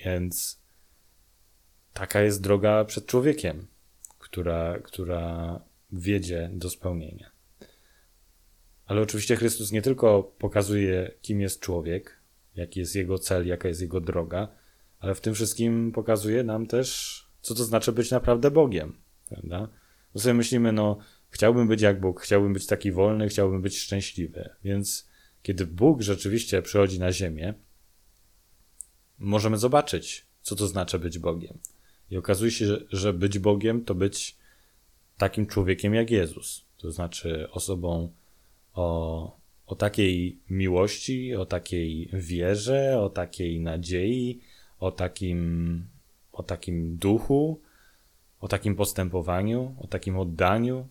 Więc 0.05 0.61
taka 1.93 2.21
jest 2.21 2.41
droga 2.41 2.85
przed 2.85 3.05
człowiekiem, 3.05 3.67
która, 4.19 4.79
która 4.79 5.59
wiedzie 5.91 6.49
do 6.53 6.69
spełnienia. 6.69 7.34
Ale 8.85 9.01
oczywiście 9.01 9.35
Chrystus 9.35 9.71
nie 9.71 9.81
tylko 9.81 10.23
pokazuje, 10.23 11.11
kim 11.21 11.41
jest 11.41 11.59
człowiek, 11.59 12.19
jaki 12.55 12.79
jest 12.79 12.95
jego 12.95 13.17
cel, 13.17 13.47
jaka 13.47 13.67
jest 13.67 13.81
jego 13.81 14.01
droga, 14.01 14.47
ale 14.99 15.15
w 15.15 15.21
tym 15.21 15.33
wszystkim 15.33 15.91
pokazuje 15.91 16.43
nam 16.43 16.67
też, 16.67 17.21
co 17.41 17.55
to 17.55 17.63
znaczy 17.63 17.91
być 17.91 18.11
naprawdę 18.11 18.51
Bogiem. 18.51 18.97
Prawda? 19.29 19.67
Bo 20.13 20.19
sobie 20.19 20.33
myślimy, 20.33 20.71
no, 20.71 20.97
chciałbym 21.29 21.67
być 21.67 21.81
jak 21.81 21.99
Bóg, 21.99 22.21
chciałbym 22.21 22.53
być 22.53 22.65
taki 22.65 22.91
wolny, 22.91 23.27
chciałbym 23.27 23.61
być 23.61 23.77
szczęśliwy. 23.77 24.49
Więc 24.63 25.09
kiedy 25.41 25.65
Bóg 25.65 26.01
rzeczywiście 26.01 26.61
przychodzi 26.61 26.99
na 26.99 27.11
ziemię, 27.11 27.53
możemy 29.17 29.57
zobaczyć, 29.57 30.25
co 30.41 30.55
to 30.55 30.67
znaczy 30.67 30.99
być 30.99 31.19
Bogiem. 31.19 31.57
I 32.09 32.17
okazuje 32.17 32.51
się, 32.51 32.65
że, 32.65 32.85
że 32.89 33.13
być 33.13 33.39
Bogiem 33.39 33.85
to 33.85 33.95
być 33.95 34.37
takim 35.17 35.45
człowiekiem 35.45 35.93
jak 35.93 36.11
Jezus. 36.11 36.65
To 36.77 36.91
znaczy 36.91 37.47
osobą 37.51 38.13
o, 38.75 39.39
o 39.65 39.75
takiej 39.75 40.39
miłości, 40.49 41.35
o 41.35 41.45
takiej 41.45 42.09
wierze, 42.13 42.99
o 42.99 43.09
takiej 43.09 43.59
nadziei, 43.59 44.41
o 44.79 44.91
takim, 44.91 45.87
o 46.31 46.43
takim 46.43 46.97
duchu, 46.97 47.61
o 48.39 48.47
takim 48.47 48.75
postępowaniu, 48.75 49.75
o 49.79 49.87
takim 49.87 50.19
oddaniu. 50.19 50.87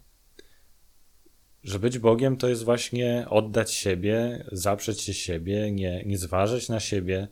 że 1.62 1.78
być 1.78 1.98
Bogiem 1.98 2.36
to 2.36 2.48
jest 2.48 2.64
właśnie 2.64 3.26
oddać 3.30 3.74
siebie, 3.74 4.44
zaprzeć 4.52 5.00
się 5.00 5.14
siebie, 5.14 5.72
nie, 5.72 6.02
nie 6.06 6.18
zważać 6.18 6.68
na 6.68 6.80
siebie, 6.80 7.28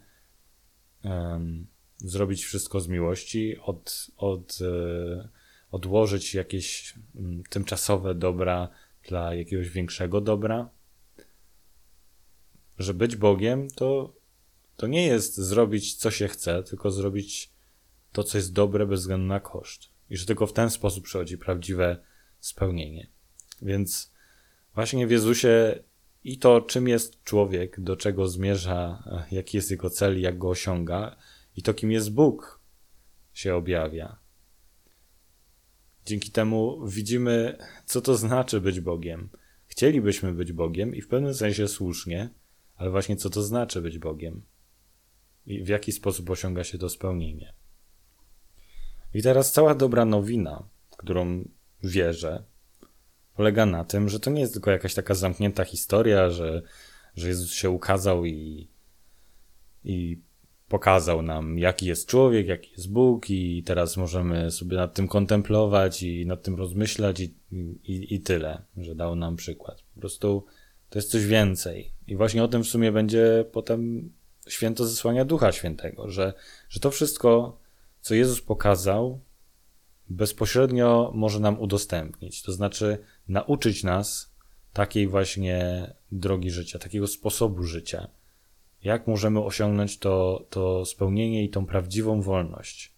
um, 1.05 1.67
zrobić 1.97 2.45
wszystko 2.45 2.81
z 2.81 2.89
miłości, 2.89 3.59
od, 3.59 4.07
od, 4.17 4.59
e, 4.61 5.29
odłożyć 5.71 6.35
jakieś 6.35 6.95
um, 7.15 7.43
tymczasowe 7.51 8.15
dobra 8.15 8.69
dla 9.09 9.35
jakiegoś 9.35 9.69
większego 9.69 10.21
dobra. 10.21 10.71
Że 12.79 12.95
być 12.95 13.17
Bogiem 13.17 13.71
to, 13.71 14.15
to 14.77 14.87
nie 14.87 15.07
jest 15.07 15.37
zrobić 15.37 15.95
co 15.95 16.11
się 16.11 16.29
chce, 16.29 16.63
tylko 16.63 16.91
zrobić 16.91 17.53
to, 18.13 18.25
co 18.25 18.39
jest 18.39 18.53
dobre 18.53 18.87
bez 18.87 19.01
względu 19.01 19.27
na 19.27 19.41
koszt. 19.41 19.89
I 20.11 20.17
że 20.17 20.27
tylko 20.27 20.47
w 20.47 20.53
ten 20.53 20.71
sposób 20.71 21.05
przychodzi 21.05 21.39
prawdziwe 21.39 22.05
spełnienie. 22.41 23.07
Więc 23.63 24.13
właśnie 24.75 25.07
w 25.07 25.11
Jezusie 25.11 25.83
i 26.25 26.39
to, 26.39 26.61
czym 26.61 26.89
jest 26.89 27.23
człowiek, 27.23 27.81
do 27.81 27.97
czego 27.97 28.29
zmierza, 28.29 29.05
jaki 29.31 29.57
jest 29.57 29.71
jego 29.71 29.91
cel, 29.91 30.21
jak 30.21 30.39
go 30.39 30.49
osiąga, 30.49 31.17
i 31.57 31.63
to, 31.63 31.75
kim 31.75 31.91
jest 31.91 32.13
Bóg, 32.13 32.61
się 33.33 33.55
objawia. 33.55 34.22
Dzięki 36.07 36.31
temu 36.31 36.87
widzimy, 36.87 37.59
co 37.87 38.01
to 38.01 38.17
znaczy 38.17 38.61
być 38.61 38.81
Bogiem. 38.81 39.29
Chcielibyśmy 39.67 40.33
być 40.33 40.53
Bogiem 40.53 40.95
i 40.95 41.01
w 41.01 41.09
pewnym 41.09 41.35
sensie 41.35 41.69
słusznie, 41.69 42.31
ale 42.77 42.91
właśnie 42.91 43.17
co 43.17 43.31
to 43.31 43.43
znaczy 43.43 43.83
być 43.83 43.99
Bogiem 43.99 44.43
i 45.47 45.65
w 45.65 45.69
jaki 45.69 45.93
sposób 45.93 46.31
osiąga 46.31 46.65
się 46.65 46.79
to 46.79 46.89
spełnienie. 46.89 47.55
I 49.15 49.23
teraz 49.23 49.53
cała 49.53 49.75
dobra 49.75 50.05
nowina, 50.05 50.69
którą 50.97 51.49
wierzę, 51.83 52.45
polega 53.35 53.67
na 53.67 53.85
tym, 53.85 54.09
że 54.09 54.21
to 54.21 54.31
nie 54.31 54.41
jest 54.41 54.53
tylko 54.53 54.71
jakaś 54.71 54.95
taka 54.95 55.15
zamknięta 55.15 55.65
historia, 55.65 56.31
że, 56.31 56.63
że 57.17 57.29
Jezus 57.29 57.53
się 57.53 57.71
ukazał 57.71 58.25
i, 58.25 58.69
i 59.85 60.23
pokazał 60.73 61.23
nam, 61.23 61.59
jaki 61.59 61.87
jest 61.87 62.07
człowiek, 62.07 62.47
jaki 62.47 62.71
jest 62.71 62.93
Bóg, 62.93 63.31
i 63.31 63.63
teraz 63.63 63.97
możemy 63.97 64.51
sobie 64.51 64.77
nad 64.77 64.95
tym 64.95 65.09
kontemplować 65.09 66.03
i 66.03 66.27
nad 66.27 66.43
tym 66.43 66.55
rozmyślać, 66.55 67.21
i, 67.21 67.35
i, 67.85 68.15
i 68.15 68.21
tyle, 68.21 68.63
że 68.77 68.95
dał 68.95 69.17
nam 69.17 69.37
przykład. 69.37 69.83
Po 69.95 70.01
prostu 70.01 70.47
to 70.91 70.99
jest 70.99 71.11
coś 71.11 71.27
więcej. 71.27 71.93
I 72.07 72.17
właśnie 72.17 72.45
o 72.45 72.49
tym 72.49 72.65
w 72.65 72.69
sumie 72.69 72.93
będzie 72.93 73.45
potem 73.53 74.11
święto 74.49 74.87
zesłania 74.87 75.25
Ducha 75.25 75.53
Świętego, 75.53 76.11
że, 76.11 76.33
że 76.69 76.81
to 76.81 76.91
wszystko, 76.91 77.59
co 78.01 78.15
Jezus 78.15 78.41
pokazał, 78.41 79.21
bezpośrednio 80.09 81.13
może 81.15 81.41
nam 81.41 81.61
udostępnić. 81.61 82.43
To 82.43 82.53
znaczy 82.53 82.99
nauczyć 83.29 83.85
nas 83.85 84.35
takiej 84.73 85.09
właśnie 85.09 85.91
drogi 86.13 86.51
życia, 86.51 86.79
takiego 86.79 87.07
sposobu 87.07 87.63
życia. 87.63 88.09
Jak 88.83 89.07
możemy 89.07 89.45
osiągnąć 89.45 89.99
to, 89.99 90.47
to 90.51 90.85
spełnienie 90.85 91.45
i 91.45 91.51
tą 91.51 91.67
prawdziwą 91.67 92.23
wolność? 92.23 92.95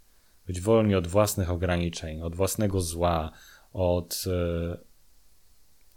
Być 0.47 0.61
wolni 0.61 0.95
od 0.95 1.07
własnych 1.07 1.51
ograniczeń, 1.51 2.23
od 2.23 2.35
własnego 2.35 2.81
zła, 2.81 3.33
od, 3.73 4.25
e, 4.27 4.79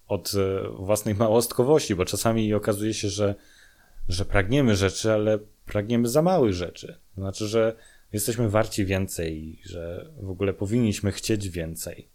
od 0.07 0.33
e, 0.35 0.69
własnej 0.69 1.15
małostkowości, 1.15 1.95
bo 1.95 2.05
czasami 2.05 2.53
okazuje 2.53 2.93
się, 2.93 3.09
że, 3.09 3.35
że 4.09 4.25
pragniemy 4.25 4.75
rzeczy, 4.75 5.13
ale 5.13 5.39
pragniemy 5.65 6.07
za 6.07 6.21
małych 6.21 6.53
rzeczy. 6.53 6.99
To 7.15 7.21
znaczy, 7.21 7.47
że 7.47 7.75
jesteśmy 8.13 8.49
warci 8.49 8.85
więcej, 8.85 9.59
że 9.65 10.11
w 10.21 10.29
ogóle 10.29 10.53
powinniśmy 10.53 11.11
chcieć 11.11 11.49
więcej. 11.49 12.09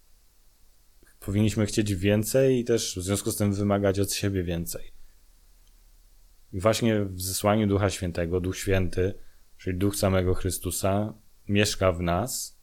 Powinniśmy 1.19 1.65
chcieć 1.65 1.95
więcej 1.95 2.59
i 2.59 2.63
też 2.63 2.99
w 2.99 3.03
związku 3.03 3.31
z 3.31 3.35
tym 3.35 3.53
wymagać 3.53 3.99
od 3.99 4.13
siebie 4.13 4.43
więcej. 4.43 4.92
I 6.53 6.59
właśnie 6.59 7.05
w 7.05 7.21
zesłaniu 7.21 7.67
Ducha 7.67 7.89
Świętego, 7.89 8.39
Duch 8.39 8.57
Święty, 8.57 9.13
czyli 9.57 9.77
Duch 9.77 9.95
samego 9.95 10.33
Chrystusa, 10.33 11.13
mieszka 11.47 11.91
w 11.91 12.01
nas 12.01 12.59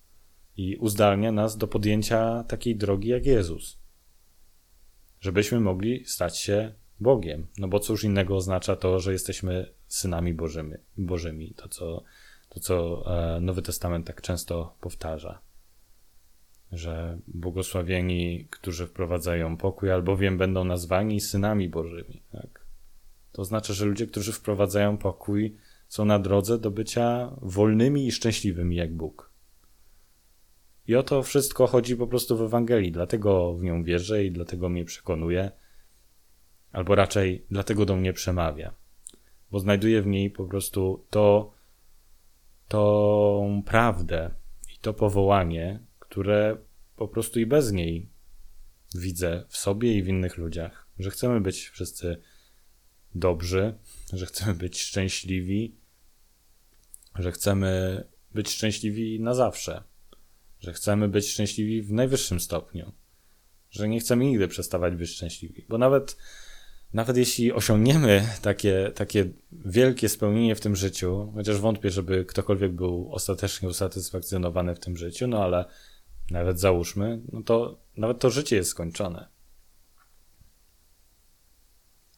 i 0.56 0.76
uzdalnia 0.76 1.32
nas 1.32 1.56
do 1.56 1.68
podjęcia 1.68 2.44
takiej 2.44 2.76
drogi 2.76 3.08
jak 3.08 3.26
Jezus. 3.26 3.78
Żebyśmy 5.20 5.60
mogli 5.60 6.04
stać 6.04 6.38
się 6.38 6.74
Bogiem. 7.00 7.46
No 7.58 7.68
bo 7.68 7.80
cóż 7.80 8.04
innego 8.04 8.36
oznacza 8.36 8.76
to, 8.76 9.00
że 9.00 9.12
jesteśmy 9.12 9.72
synami 9.86 10.34
Bożymi. 10.34 10.74
Bożymi 10.96 11.54
to, 11.56 11.68
co, 11.68 12.02
to, 12.48 12.60
co 12.60 13.04
e, 13.36 13.40
Nowy 13.40 13.62
Testament 13.62 14.06
tak 14.06 14.22
często 14.22 14.74
powtarza. 14.80 15.40
Że 16.72 17.18
błogosławieni, 17.28 18.46
którzy 18.50 18.86
wprowadzają 18.86 19.56
pokój, 19.56 19.90
albowiem 19.90 20.38
będą 20.38 20.64
nazwani 20.64 21.20
synami 21.20 21.68
Bożymi. 21.68 22.22
Tak? 22.32 22.59
To 23.32 23.42
oznacza, 23.42 23.72
że 23.72 23.84
ludzie, 23.84 24.06
którzy 24.06 24.32
wprowadzają 24.32 24.98
pokój, 24.98 25.56
są 25.88 26.04
na 26.04 26.18
drodze 26.18 26.58
do 26.58 26.70
bycia 26.70 27.36
wolnymi 27.42 28.06
i 28.06 28.12
szczęśliwymi 28.12 28.76
jak 28.76 28.94
Bóg. 28.94 29.30
I 30.86 30.96
o 30.96 31.02
to 31.02 31.22
wszystko 31.22 31.66
chodzi 31.66 31.96
po 31.96 32.06
prostu 32.06 32.36
w 32.36 32.42
Ewangelii, 32.42 32.92
dlatego 32.92 33.54
w 33.54 33.62
nią 33.62 33.82
wierzę 33.82 34.24
i 34.24 34.32
dlatego 34.32 34.68
mnie 34.68 34.84
przekonuje, 34.84 35.50
albo 36.72 36.94
raczej 36.94 37.46
dlatego 37.50 37.86
do 37.86 37.96
mnie 37.96 38.12
przemawia, 38.12 38.74
bo 39.50 39.58
znajduję 39.58 40.02
w 40.02 40.06
niej 40.06 40.30
po 40.30 40.44
prostu 40.44 41.06
to, 41.10 41.54
tą 42.68 43.62
prawdę 43.66 44.30
i 44.74 44.78
to 44.78 44.94
powołanie, 44.94 45.80
które 45.98 46.56
po 46.96 47.08
prostu 47.08 47.40
i 47.40 47.46
bez 47.46 47.72
niej 47.72 48.08
widzę 48.94 49.44
w 49.48 49.56
sobie 49.56 49.94
i 49.94 50.02
w 50.02 50.08
innych 50.08 50.38
ludziach, 50.38 50.86
że 50.98 51.10
chcemy 51.10 51.40
być 51.40 51.68
wszyscy 51.68 52.20
dobrzy, 53.14 53.74
że 54.12 54.26
chcemy 54.26 54.54
być 54.54 54.80
szczęśliwi, 54.80 55.76
że 57.14 57.32
chcemy 57.32 58.04
być 58.34 58.50
szczęśliwi 58.50 59.20
na 59.20 59.34
zawsze, 59.34 59.82
że 60.60 60.72
chcemy 60.72 61.08
być 61.08 61.28
szczęśliwi 61.28 61.82
w 61.82 61.92
najwyższym 61.92 62.40
stopniu, 62.40 62.92
że 63.70 63.88
nie 63.88 64.00
chcemy 64.00 64.24
nigdy 64.24 64.48
przestawać 64.48 64.94
być 64.94 65.10
szczęśliwi, 65.10 65.66
bo 65.68 65.78
nawet 65.78 66.16
nawet 66.92 67.16
jeśli 67.16 67.52
osiągniemy 67.52 68.28
takie, 68.42 68.92
takie 68.94 69.30
wielkie 69.52 70.08
spełnienie 70.08 70.54
w 70.54 70.60
tym 70.60 70.76
życiu, 70.76 71.32
chociaż 71.34 71.58
wątpię, 71.58 71.90
żeby 71.90 72.24
ktokolwiek 72.24 72.72
był 72.72 73.12
ostatecznie 73.12 73.68
usatysfakcjonowany 73.68 74.74
w 74.74 74.80
tym 74.80 74.96
życiu, 74.96 75.26
no 75.26 75.44
ale 75.44 75.64
nawet 76.30 76.60
załóżmy, 76.60 77.20
no 77.32 77.42
to 77.42 77.80
nawet 77.96 78.18
to 78.18 78.30
życie 78.30 78.56
jest 78.56 78.70
skończone. 78.70 79.28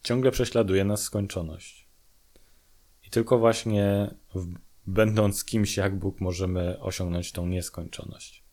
Ciągle 0.03 0.31
prześladuje 0.31 0.85
nas 0.85 1.03
skończoność. 1.03 1.88
I 3.07 3.11
tylko 3.11 3.38
właśnie 3.38 4.15
w, 4.35 4.55
będąc 4.87 5.45
kimś 5.45 5.77
jak 5.77 5.99
Bóg 5.99 6.21
możemy 6.21 6.81
osiągnąć 6.81 7.33
tą 7.33 7.47
nieskończoność. 7.47 8.45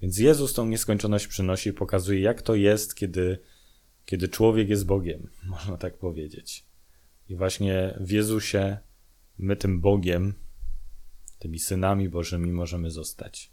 Więc 0.00 0.18
Jezus 0.18 0.54
tą 0.54 0.66
nieskończoność 0.66 1.26
przynosi 1.26 1.70
i 1.70 1.72
pokazuje, 1.72 2.20
jak 2.20 2.42
to 2.42 2.54
jest, 2.54 2.94
kiedy 2.94 3.38
kiedy 4.04 4.28
człowiek 4.28 4.68
jest 4.68 4.86
Bogiem, 4.86 5.30
można 5.46 5.76
tak 5.76 5.98
powiedzieć. 5.98 6.66
I 7.28 7.36
właśnie 7.36 7.98
w 8.00 8.10
Jezusie 8.10 8.78
my 9.38 9.56
tym 9.56 9.80
Bogiem, 9.80 10.34
tymi 11.38 11.58
synami 11.58 12.08
Bożymi 12.08 12.52
możemy 12.52 12.90
zostać. 12.90 13.52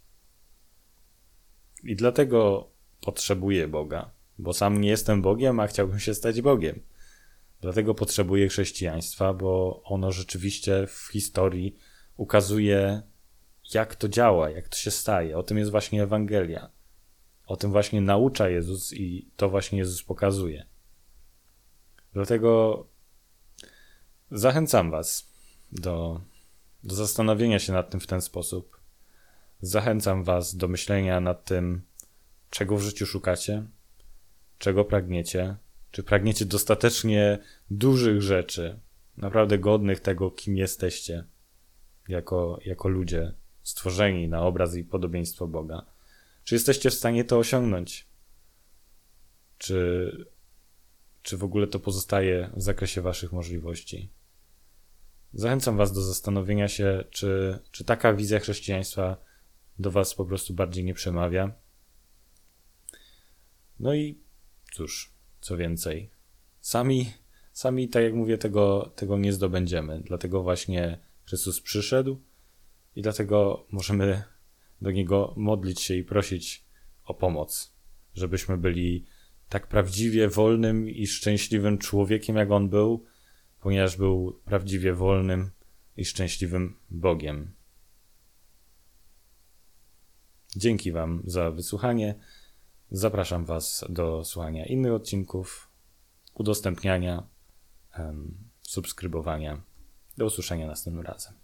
I 1.83 1.95
dlatego 1.95 2.69
potrzebuję 3.01 3.67
Boga, 3.67 4.11
bo 4.37 4.53
sam 4.53 4.81
nie 4.81 4.89
jestem 4.89 5.21
Bogiem, 5.21 5.59
a 5.59 5.67
chciałbym 5.67 5.99
się 5.99 6.13
stać 6.13 6.41
Bogiem. 6.41 6.79
Dlatego 7.61 7.95
potrzebuję 7.95 8.47
chrześcijaństwa, 8.47 9.33
bo 9.33 9.81
ono 9.83 10.11
rzeczywiście 10.11 10.87
w 10.87 11.09
historii 11.11 11.75
ukazuje, 12.17 13.01
jak 13.73 13.95
to 13.95 14.09
działa, 14.09 14.49
jak 14.49 14.69
to 14.69 14.77
się 14.77 14.91
staje. 14.91 15.37
O 15.37 15.43
tym 15.43 15.57
jest 15.57 15.71
właśnie 15.71 16.03
Ewangelia. 16.03 16.69
O 17.45 17.55
tym 17.55 17.71
właśnie 17.71 18.01
naucza 18.01 18.49
Jezus 18.49 18.93
i 18.93 19.31
to 19.35 19.49
właśnie 19.49 19.79
Jezus 19.79 20.03
pokazuje. 20.03 20.65
Dlatego 22.13 22.87
zachęcam 24.31 24.91
Was 24.91 25.31
do, 25.71 26.21
do 26.83 26.95
zastanowienia 26.95 27.59
się 27.59 27.73
nad 27.73 27.89
tym 27.89 27.99
w 27.99 28.07
ten 28.07 28.21
sposób. 28.21 28.81
Zachęcam 29.61 30.23
Was 30.23 30.55
do 30.55 30.67
myślenia 30.67 31.19
nad 31.19 31.45
tym, 31.45 31.81
czego 32.49 32.77
w 32.77 32.81
życiu 32.81 33.05
szukacie, 33.05 33.63
czego 34.57 34.85
pragniecie, 34.85 35.55
czy 35.91 36.03
pragniecie 36.03 36.45
dostatecznie 36.45 37.39
dużych 37.71 38.21
rzeczy, 38.21 38.79
naprawdę 39.17 39.59
godnych 39.59 39.99
tego, 39.99 40.31
kim 40.31 40.57
jesteście, 40.57 41.23
jako, 42.07 42.59
jako 42.65 42.89
ludzie 42.89 43.33
stworzeni 43.63 44.27
na 44.27 44.41
obraz 44.41 44.75
i 44.75 44.83
podobieństwo 44.83 45.47
Boga 45.47 45.85
czy 46.43 46.55
jesteście 46.55 46.89
w 46.89 46.93
stanie 46.93 47.23
to 47.23 47.37
osiągnąć? 47.37 48.07
Czy, 49.57 50.11
czy 51.21 51.37
w 51.37 51.43
ogóle 51.43 51.67
to 51.67 51.79
pozostaje 51.79 52.49
w 52.55 52.61
zakresie 52.61 53.01
Waszych 53.01 53.31
możliwości? 53.31 54.09
Zachęcam 55.33 55.77
Was 55.77 55.91
do 55.91 56.01
zastanowienia 56.01 56.67
się, 56.67 57.03
czy, 57.09 57.59
czy 57.71 57.85
taka 57.85 58.13
wizja 58.13 58.39
chrześcijaństwa 58.39 59.17
do 59.79 59.91
Was 59.91 60.15
po 60.15 60.25
prostu 60.25 60.53
bardziej 60.53 60.83
nie 60.83 60.93
przemawia. 60.93 61.51
No 63.79 63.93
i 63.93 64.19
cóż, 64.73 65.13
Co 65.41 65.57
więcej, 65.57 66.09
sami, 66.59 67.13
sami 67.53 67.89
tak 67.89 68.03
jak 68.03 68.13
mówię, 68.13 68.37
tego, 68.37 68.93
tego 68.95 69.17
nie 69.17 69.33
zdobędziemy. 69.33 70.01
Dlatego 70.05 70.43
właśnie 70.43 70.99
Chrystus 71.25 71.61
przyszedł 71.61 72.21
i 72.95 73.01
dlatego 73.01 73.65
możemy 73.71 74.23
do 74.81 74.91
Niego 74.91 75.33
modlić 75.37 75.81
się 75.81 75.95
i 75.95 76.03
prosić 76.03 76.65
o 77.05 77.13
pomoc, 77.13 77.73
żebyśmy 78.13 78.57
byli 78.57 79.05
tak 79.49 79.67
prawdziwie 79.67 80.27
wolnym 80.27 80.89
i 80.89 81.07
szczęśliwym 81.07 81.77
człowiekiem, 81.77 82.35
jak 82.35 82.51
On 82.51 82.69
był, 82.69 83.05
ponieważ 83.59 83.97
był 83.97 84.41
prawdziwie 84.45 84.93
wolnym 84.93 85.49
i 85.97 86.05
szczęśliwym 86.05 86.75
Bogiem. 86.89 87.51
Dzięki 90.55 90.91
Wam 90.91 91.21
za 91.25 91.51
wysłuchanie. 91.51 92.15
Zapraszam 92.91 93.45
Was 93.45 93.85
do 93.89 94.25
słuchania 94.25 94.65
innych 94.65 94.93
odcinków, 94.93 95.69
udostępniania, 96.33 97.27
subskrybowania. 98.61 99.61
Do 100.17 100.25
usłyszenia 100.25 100.67
następnym 100.67 101.05
razem. 101.05 101.40